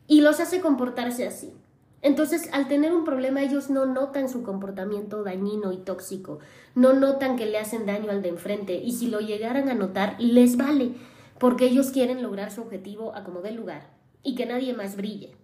y 0.08 0.22
los 0.22 0.39
hace 0.39 0.60
comportarse 0.60 1.28
así. 1.28 1.54
Entonces, 2.02 2.50
al 2.54 2.67
tener 2.67 2.93
un 2.93 3.04
problema, 3.04 3.41
ellos 3.41 3.69
no 3.69 3.86
notan 3.86 4.30
su 4.30 4.43
comportamiento 4.43 5.24
dañino 5.24 5.74
y 5.74 5.78
tóxico, 5.78 6.39
no 6.74 6.93
notan 6.93 7.36
que 7.36 7.45
le 7.45 7.58
hacen 7.58 7.86
daño 7.86 8.12
al 8.12 8.22
de 8.22 8.30
enfrente, 8.30 8.76
y 8.76 8.93
si 8.93 9.08
lo 9.08 9.19
llegaran 9.19 9.69
a 9.69 9.76
notar, 9.76 10.15
les 10.19 10.56
vale, 10.56 10.93
porque 11.39 11.65
ellos 11.65 11.91
quieren 11.91 12.22
lograr 12.22 12.52
su 12.52 12.62
objetivo 12.62 13.15
a 13.15 13.24
como 13.24 13.41
dé 13.41 13.52
lugar 13.52 13.89
y 14.24 14.36
que 14.36 14.45
nadie 14.45 14.74
más 14.74 14.95
brille. 14.95 15.36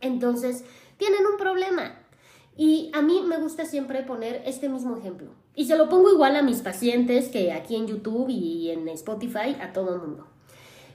Entonces, 0.00 0.64
tienen 0.96 1.26
un 1.26 1.38
problema, 1.38 1.98
y 2.56 2.90
a 2.94 3.02
mí 3.02 3.22
me 3.26 3.38
gusta 3.38 3.64
siempre 3.64 4.02
poner 4.02 4.42
este 4.46 4.68
mismo 4.68 4.96
ejemplo. 4.96 5.30
Y 5.56 5.66
se 5.66 5.76
lo 5.76 5.88
pongo 5.88 6.10
igual 6.10 6.36
a 6.36 6.42
mis 6.42 6.60
pacientes 6.60 7.28
que 7.28 7.52
aquí 7.52 7.76
en 7.76 7.86
YouTube 7.86 8.28
y 8.28 8.70
en 8.70 8.88
Spotify, 8.88 9.56
a 9.60 9.72
todo 9.72 9.94
el 9.94 10.00
mundo. 10.00 10.26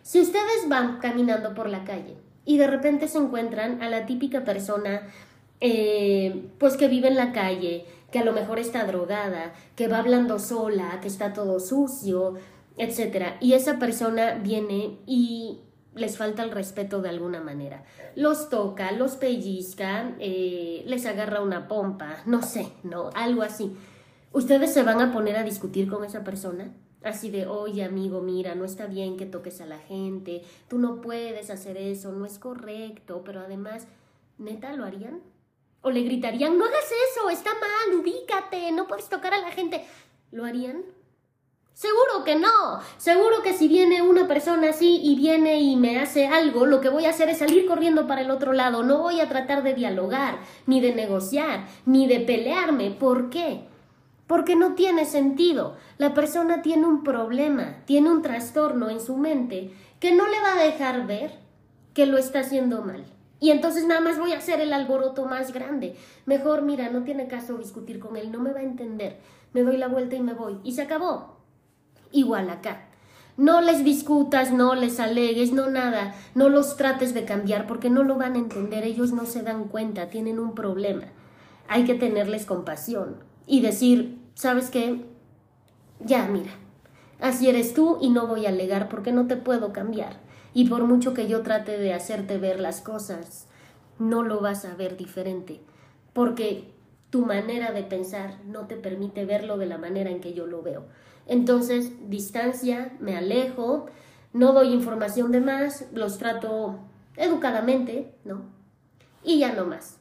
Si 0.04 0.19
ustedes 0.19 0.67
van 0.67 1.00
caminando 1.00 1.54
por 1.54 1.69
la 1.69 1.84
calle 1.84 2.15
y 2.45 2.58
de 2.58 2.67
repente 2.67 3.08
se 3.08 3.17
encuentran 3.17 3.82
a 3.82 3.89
la 3.89 4.06
típica 4.06 4.43
persona, 4.43 5.08
eh, 5.62 6.50
pues 6.58 6.78
que 6.78 6.88
vive 6.88 7.10
en 7.10 7.15
la 7.15 7.32
calle, 7.32 7.86
que 8.12 8.19
a 8.19 8.26
lo 8.26 8.34
mejor 8.34 8.60
está 8.60 8.86
drogada, 8.86 9.54
que 9.76 9.88
va 9.88 10.00
hablando 10.00 10.39
sola, 10.39 11.00
que 11.02 11.08
está 11.08 11.34
todo 11.34 11.60
sucio, 11.60 12.36
etc. 12.78 13.34
Y 13.41 13.54
esa 13.54 13.78
persona 13.78 14.36
viene 14.41 14.98
y 15.06 15.60
les 15.95 16.17
falta 16.17 16.43
el 16.43 16.52
respeto 16.52 17.02
de 17.02 17.10
alguna 17.10 17.41
manera. 17.41 17.84
Los 18.15 18.49
toca, 18.49 18.91
los 18.91 19.15
pellizca, 19.15 20.15
eh, 20.19 20.84
les 20.86 21.06
agarra 21.06 21.41
una 21.41 21.67
pompa, 21.67 22.17
no 22.25 22.41
sé, 22.41 22.71
¿no? 22.84 23.10
Algo 23.15 23.41
así. 23.41 23.75
¿Ustedes 24.32 24.73
se 24.73 24.84
van 24.84 25.02
a 25.02 25.12
poner 25.12 25.36
a 25.36 25.43
discutir 25.43 25.89
con 25.89 26.04
esa 26.06 26.23
persona? 26.23 26.71
Así 27.04 27.32
de, 27.32 27.47
oye 27.47 27.84
amigo, 27.84 28.21
mira, 28.21 28.56
no 28.56 28.65
está 28.65 28.86
bien 28.86 29.15
que 29.15 29.25
toques 29.25 29.62
a 29.62 29.65
la 29.65 29.80
gente, 29.80 30.43
tú 30.67 30.78
no 30.78 30.99
puedes 30.99 31.49
hacer 31.49 31.78
eso, 31.78 32.12
no 32.12 32.25
es 32.25 32.38
correcto, 32.39 33.23
pero 33.23 33.39
además, 33.39 33.88
¿neta 34.38 34.73
lo 34.73 34.84
harían? 34.84 35.21
¿O 35.82 35.91
le 35.91 36.02
gritarían, 36.02 36.58
no 36.58 36.65
hagas 36.65 36.91
eso, 37.12 37.30
está 37.30 37.52
mal, 37.54 37.99
ubícate, 37.99 38.71
no 38.73 38.86
puedes 38.86 39.08
tocar 39.08 39.34
a 39.34 39.39
la 39.39 39.52
gente? 39.52 39.86
¿Lo 40.32 40.43
harían? 40.43 40.84
Que 42.23 42.36
no. 42.36 42.79
Seguro 42.97 43.41
que 43.43 43.53
si 43.53 43.67
viene 43.67 44.01
una 44.01 44.27
persona 44.27 44.69
así 44.69 44.99
y 45.03 45.15
viene 45.15 45.62
y 45.62 45.75
me 45.75 45.99
hace 45.99 46.27
algo, 46.27 46.65
lo 46.65 46.82
que 46.82 46.89
voy 46.89 47.05
a 47.05 47.10
hacer 47.10 47.29
es 47.29 47.39
salir 47.39 47.65
corriendo 47.65 48.08
para 48.08 48.21
el 48.21 48.32
otro 48.32 48.53
lado. 48.53 48.84
No 48.84 48.99
voy 48.99 49.19
a 49.19 49.29
tratar 49.29 49.63
de 49.63 49.73
dialogar, 49.73 50.39
ni 50.65 50.82
de 50.82 50.93
negociar, 50.93 51.65
ni 51.86 52.08
de 52.08 52.19
pelearme. 52.19 52.91
¿Por 52.91 53.29
qué? 53.29 53.62
Porque 54.27 54.55
no 54.55 54.75
tiene 54.75 55.05
sentido. 55.05 55.75
La 55.97 56.13
persona 56.13 56.62
tiene 56.62 56.86
un 56.86 57.03
problema, 57.03 57.77
tiene 57.86 58.12
un 58.12 58.21
trastorno 58.21 58.89
en 58.89 58.99
su 58.99 59.17
mente 59.17 59.71
que 59.99 60.13
no 60.13 60.27
le 60.27 60.39
va 60.41 60.53
a 60.53 60.63
dejar 60.63 61.08
ver 61.08 61.39
que 61.93 62.05
lo 62.05 62.17
está 62.17 62.39
haciendo 62.41 62.82
mal. 62.84 63.05
Y 63.39 63.51
entonces 63.51 63.86
nada 63.86 64.01
más 64.01 64.19
voy 64.19 64.34
a 64.34 64.38
hacer 64.38 64.60
el 64.60 64.73
alboroto 64.73 65.25
más 65.25 65.53
grande. 65.53 65.95
Mejor, 66.25 66.62
mira, 66.62 66.89
no 66.89 67.03
tiene 67.03 67.27
caso 67.27 67.58
discutir 67.58 67.99
con 67.99 68.17
él, 68.17 68.32
no 68.32 68.39
me 68.39 68.51
va 68.51 68.60
a 68.60 68.63
entender. 68.63 69.17
Me 69.53 69.63
doy 69.63 69.77
la 69.77 69.88
vuelta 69.88 70.15
y 70.15 70.21
me 70.21 70.34
voy. 70.34 70.60
Y 70.63 70.73
se 70.73 70.82
acabó. 70.82 71.38
Igual 72.12 72.50
acá. 72.50 72.86
No 73.38 73.62
les 73.62 73.86
discutas, 73.86 74.52
no 74.52 74.76
les 74.76 75.00
alegues, 75.00 75.54
no 75.54 75.69
nada, 75.69 76.13
no 76.36 76.50
los 76.50 76.76
trates 76.76 77.13
de 77.13 77.24
cambiar 77.24 77.67
porque 77.67 77.89
no 77.89 78.04
lo 78.04 78.15
van 78.15 78.36
a 78.36 78.39
entender, 78.39 78.84
ellos 78.84 79.13
no 79.13 79.26
se 79.26 79.43
dan 79.43 79.69
cuenta, 79.69 80.10
tienen 80.10 80.39
un 80.39 80.56
problema. 80.56 81.06
Hay 81.69 81.86
que 81.86 81.93
tenerles 81.93 82.45
compasión 82.45 83.24
y 83.48 83.62
decir, 83.62 84.19
¿sabes 84.34 84.69
qué? 84.69 85.06
Ya, 86.02 86.26
mira, 86.26 86.52
así 87.22 87.48
eres 87.48 87.74
tú 87.74 87.98
y 88.02 88.10
no 88.10 88.28
voy 88.28 88.45
a 88.45 88.50
alegar 88.50 88.89
porque 88.89 89.13
no 89.13 89.28
te 89.28 89.38
puedo 89.38 89.72
cambiar. 89.72 90.19
Y 90.54 90.67
por 90.67 90.84
mucho 90.84 91.13
que 91.13 91.28
yo 91.28 91.41
trate 91.41 91.78
de 91.78 91.93
hacerte 91.93 92.38
ver 92.38 92.60
las 92.60 92.82
cosas, 92.82 93.48
no 94.00 94.24
lo 94.24 94.41
vas 94.41 94.65
a 94.65 94.76
ver 94.76 94.98
diferente, 94.98 95.62
porque 96.12 96.74
tu 97.10 97.26
manera 97.26 97.72
de 97.72 97.84
pensar 97.84 98.39
no 98.45 98.67
te 98.67 98.76
permite 98.76 99.26
verlo 99.26 99.58
de 99.58 99.65
la 99.65 99.78
manera 99.78 100.10
en 100.10 100.22
que 100.22 100.34
yo 100.34 100.45
lo 100.45 100.62
veo. 100.62 100.86
Entonces, 101.29 102.09
distancia, 102.09 102.91
me 102.99 103.15
alejo, 103.15 103.85
no 104.33 104.51
doy 104.51 104.73
información 104.73 105.31
de 105.31 105.39
más, 105.39 105.85
los 105.93 106.17
trato 106.17 106.79
educadamente, 107.15 108.15
¿no? 108.25 108.41
Y 109.23 109.37
ya 109.37 109.53
no 109.53 109.65
más. 109.65 109.99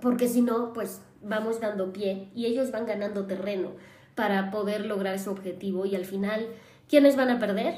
Porque 0.00 0.28
si 0.28 0.40
no, 0.40 0.72
pues 0.72 1.02
vamos 1.20 1.60
dando 1.60 1.92
pie 1.92 2.30
y 2.34 2.46
ellos 2.46 2.70
van 2.70 2.86
ganando 2.86 3.26
terreno 3.26 3.72
para 4.14 4.50
poder 4.50 4.86
lograr 4.86 5.18
su 5.18 5.30
objetivo 5.30 5.84
y 5.84 5.96
al 5.96 6.06
final, 6.06 6.46
¿quiénes 6.88 7.14
van 7.14 7.28
a 7.28 7.38
perder? 7.38 7.74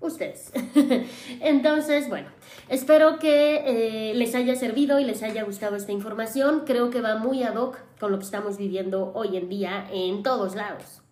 Ustedes. 0.00 0.52
Entonces, 1.40 2.08
bueno, 2.08 2.28
espero 2.68 3.20
que 3.20 4.10
eh, 4.10 4.14
les 4.14 4.34
haya 4.34 4.56
servido 4.56 4.98
y 4.98 5.04
les 5.04 5.22
haya 5.22 5.44
gustado 5.44 5.76
esta 5.76 5.92
información. 5.92 6.64
Creo 6.66 6.90
que 6.90 7.00
va 7.00 7.16
muy 7.16 7.44
ad 7.44 7.54
hoc 7.54 7.78
con 8.00 8.10
lo 8.10 8.18
que 8.18 8.24
estamos 8.24 8.58
viviendo 8.58 9.12
hoy 9.14 9.36
en 9.36 9.48
día 9.48 9.86
en 9.92 10.24
todos 10.24 10.56
lados. 10.56 11.05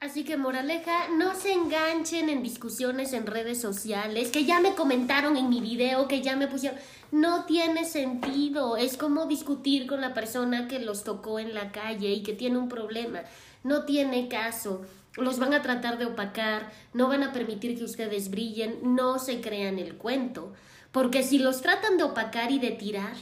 Así 0.00 0.24
que 0.24 0.38
moraleja, 0.38 1.08
no 1.10 1.34
se 1.34 1.52
enganchen 1.52 2.30
en 2.30 2.42
discusiones 2.42 3.12
en 3.12 3.26
redes 3.26 3.60
sociales, 3.60 4.30
que 4.30 4.46
ya 4.46 4.58
me 4.58 4.74
comentaron 4.74 5.36
en 5.36 5.50
mi 5.50 5.60
video, 5.60 6.08
que 6.08 6.22
ya 6.22 6.36
me 6.36 6.48
pusieron... 6.48 6.78
No 7.12 7.44
tiene 7.44 7.84
sentido, 7.84 8.78
es 8.78 8.96
como 8.96 9.26
discutir 9.26 9.86
con 9.86 10.00
la 10.00 10.14
persona 10.14 10.68
que 10.68 10.78
los 10.78 11.04
tocó 11.04 11.38
en 11.38 11.52
la 11.52 11.70
calle 11.70 12.12
y 12.12 12.22
que 12.22 12.32
tiene 12.32 12.56
un 12.56 12.70
problema. 12.70 13.20
No 13.62 13.84
tiene 13.84 14.28
caso, 14.28 14.86
los 15.18 15.38
van 15.38 15.52
a 15.52 15.60
tratar 15.60 15.98
de 15.98 16.06
opacar, 16.06 16.72
no 16.94 17.08
van 17.08 17.22
a 17.22 17.34
permitir 17.34 17.76
que 17.76 17.84
ustedes 17.84 18.30
brillen, 18.30 18.78
no 18.94 19.18
se 19.18 19.42
crean 19.42 19.78
el 19.78 19.96
cuento, 19.98 20.54
porque 20.92 21.22
si 21.22 21.38
los 21.38 21.60
tratan 21.60 21.98
de 21.98 22.04
opacar 22.04 22.50
y 22.52 22.58
de 22.58 22.70
tirar, 22.70 23.16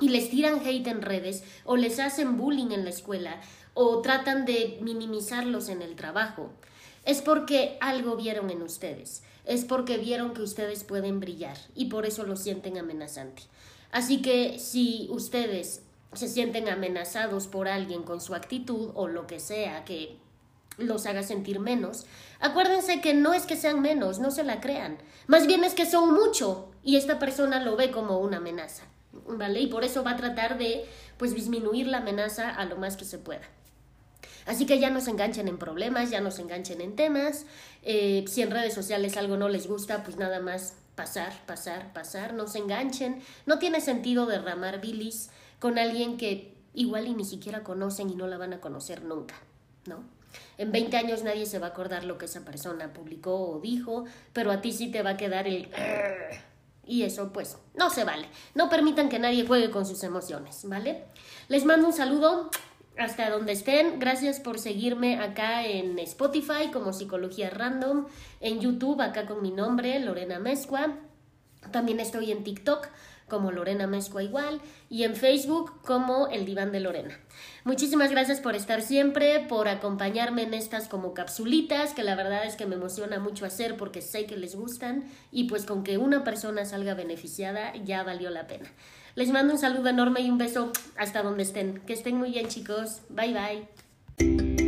y 0.00 0.08
les 0.08 0.28
tiran 0.28 0.58
hate 0.66 0.88
en 0.88 1.02
redes, 1.02 1.44
o 1.64 1.76
les 1.76 2.00
hacen 2.00 2.36
bullying 2.36 2.72
en 2.72 2.82
la 2.82 2.90
escuela, 2.90 3.40
o 3.74 4.00
tratan 4.00 4.44
de 4.44 4.78
minimizarlos 4.80 5.68
en 5.68 5.82
el 5.82 5.96
trabajo, 5.96 6.50
es 7.04 7.20
porque 7.20 7.76
algo 7.80 8.16
vieron 8.16 8.50
en 8.50 8.62
ustedes, 8.62 9.22
es 9.44 9.64
porque 9.64 9.98
vieron 9.98 10.32
que 10.32 10.42
ustedes 10.42 10.84
pueden 10.84 11.20
brillar 11.20 11.58
y 11.74 11.86
por 11.86 12.06
eso 12.06 12.24
lo 12.24 12.36
sienten 12.36 12.78
amenazante. 12.78 13.42
Así 13.90 14.22
que 14.22 14.58
si 14.58 15.08
ustedes 15.10 15.82
se 16.14 16.28
sienten 16.28 16.68
amenazados 16.68 17.46
por 17.46 17.68
alguien 17.68 18.04
con 18.04 18.20
su 18.20 18.34
actitud 18.34 18.90
o 18.94 19.08
lo 19.08 19.26
que 19.26 19.40
sea 19.40 19.84
que 19.84 20.16
los 20.78 21.06
haga 21.06 21.22
sentir 21.22 21.60
menos, 21.60 22.06
acuérdense 22.40 23.00
que 23.00 23.14
no 23.14 23.34
es 23.34 23.44
que 23.44 23.56
sean 23.56 23.80
menos, 23.80 24.18
no 24.18 24.30
se 24.30 24.44
la 24.44 24.60
crean, 24.60 24.98
más 25.26 25.46
bien 25.46 25.62
es 25.62 25.74
que 25.74 25.86
son 25.86 26.12
mucho 26.12 26.70
y 26.82 26.96
esta 26.96 27.18
persona 27.18 27.60
lo 27.60 27.76
ve 27.76 27.90
como 27.90 28.18
una 28.18 28.38
amenaza, 28.38 28.84
¿vale? 29.28 29.60
Y 29.60 29.66
por 29.66 29.84
eso 29.84 30.02
va 30.02 30.12
a 30.12 30.16
tratar 30.16 30.58
de 30.58 30.84
pues 31.18 31.34
disminuir 31.34 31.86
la 31.86 31.98
amenaza 31.98 32.50
a 32.50 32.64
lo 32.64 32.76
más 32.76 32.96
que 32.96 33.04
se 33.04 33.18
pueda. 33.18 33.48
Así 34.46 34.66
que 34.66 34.78
ya 34.78 34.90
no 34.90 35.00
se 35.00 35.10
enganchen 35.10 35.48
en 35.48 35.58
problemas, 35.58 36.10
ya 36.10 36.20
no 36.20 36.30
se 36.30 36.42
enganchen 36.42 36.80
en 36.80 36.96
temas. 36.96 37.46
Eh, 37.82 38.24
si 38.28 38.42
en 38.42 38.50
redes 38.50 38.74
sociales 38.74 39.16
algo 39.16 39.36
no 39.36 39.48
les 39.48 39.66
gusta, 39.66 40.02
pues 40.02 40.16
nada 40.16 40.40
más 40.40 40.74
pasar, 40.94 41.32
pasar, 41.46 41.92
pasar. 41.92 42.34
No 42.34 42.46
se 42.46 42.58
enganchen. 42.58 43.22
No 43.46 43.58
tiene 43.58 43.80
sentido 43.80 44.26
derramar 44.26 44.80
bilis 44.80 45.30
con 45.58 45.78
alguien 45.78 46.16
que 46.16 46.54
igual 46.74 47.06
y 47.06 47.14
ni 47.14 47.24
siquiera 47.24 47.62
conocen 47.62 48.10
y 48.10 48.16
no 48.16 48.26
la 48.26 48.36
van 48.36 48.52
a 48.52 48.60
conocer 48.60 49.02
nunca, 49.02 49.36
¿no? 49.86 50.04
En 50.58 50.72
20 50.72 50.96
años 50.96 51.22
nadie 51.22 51.46
se 51.46 51.58
va 51.58 51.68
a 51.68 51.70
acordar 51.70 52.04
lo 52.04 52.18
que 52.18 52.26
esa 52.26 52.44
persona 52.44 52.92
publicó 52.92 53.50
o 53.50 53.60
dijo, 53.60 54.04
pero 54.32 54.50
a 54.50 54.60
ti 54.60 54.72
sí 54.72 54.90
te 54.90 55.02
va 55.02 55.10
a 55.10 55.16
quedar 55.16 55.46
el... 55.46 55.68
Y 56.86 57.04
eso 57.04 57.32
pues 57.32 57.56
no 57.74 57.88
se 57.88 58.04
vale. 58.04 58.28
No 58.54 58.68
permitan 58.68 59.08
que 59.08 59.18
nadie 59.18 59.46
juegue 59.46 59.70
con 59.70 59.86
sus 59.86 60.02
emociones, 60.04 60.68
¿vale? 60.68 61.04
Les 61.48 61.64
mando 61.64 61.86
un 61.86 61.94
saludo 61.94 62.50
hasta 62.98 63.30
donde 63.30 63.52
estén. 63.52 63.98
Gracias 63.98 64.40
por 64.40 64.58
seguirme 64.58 65.18
acá 65.20 65.66
en 65.66 65.98
Spotify 65.98 66.70
como 66.72 66.92
Psicología 66.92 67.50
Random, 67.50 68.06
en 68.40 68.60
YouTube 68.60 69.00
acá 69.00 69.26
con 69.26 69.42
mi 69.42 69.50
nombre, 69.50 69.98
Lorena 70.00 70.38
Mezcua. 70.38 70.94
También 71.70 72.00
estoy 72.00 72.30
en 72.30 72.44
TikTok 72.44 72.88
como 73.28 73.50
Lorena 73.50 73.86
Mezcua 73.86 74.22
igual 74.22 74.60
y 74.90 75.04
en 75.04 75.16
Facebook 75.16 75.80
como 75.82 76.28
El 76.28 76.44
Diván 76.44 76.72
de 76.72 76.80
Lorena. 76.80 77.18
Muchísimas 77.64 78.10
gracias 78.10 78.40
por 78.40 78.54
estar 78.54 78.82
siempre, 78.82 79.40
por 79.40 79.68
acompañarme 79.68 80.42
en 80.42 80.52
estas 80.52 80.88
como 80.88 81.14
capsulitas, 81.14 81.94
que 81.94 82.02
la 82.02 82.14
verdad 82.14 82.44
es 82.44 82.56
que 82.56 82.66
me 82.66 82.74
emociona 82.74 83.18
mucho 83.18 83.46
hacer 83.46 83.76
porque 83.76 84.02
sé 84.02 84.26
que 84.26 84.36
les 84.36 84.54
gustan 84.54 85.04
y 85.32 85.44
pues 85.44 85.64
con 85.64 85.84
que 85.84 85.96
una 85.96 86.22
persona 86.22 86.66
salga 86.66 86.94
beneficiada 86.94 87.74
ya 87.84 88.02
valió 88.02 88.28
la 88.30 88.46
pena. 88.46 88.68
Les 89.14 89.30
mando 89.30 89.52
un 89.52 89.58
saludo 89.58 89.88
enorme 89.88 90.20
y 90.20 90.30
un 90.30 90.38
beso 90.38 90.72
hasta 90.96 91.22
donde 91.22 91.44
estén. 91.44 91.80
Que 91.86 91.92
estén 91.92 92.16
muy 92.16 92.30
bien 92.30 92.48
chicos. 92.48 93.02
Bye 93.08 93.34
bye. 94.18 94.63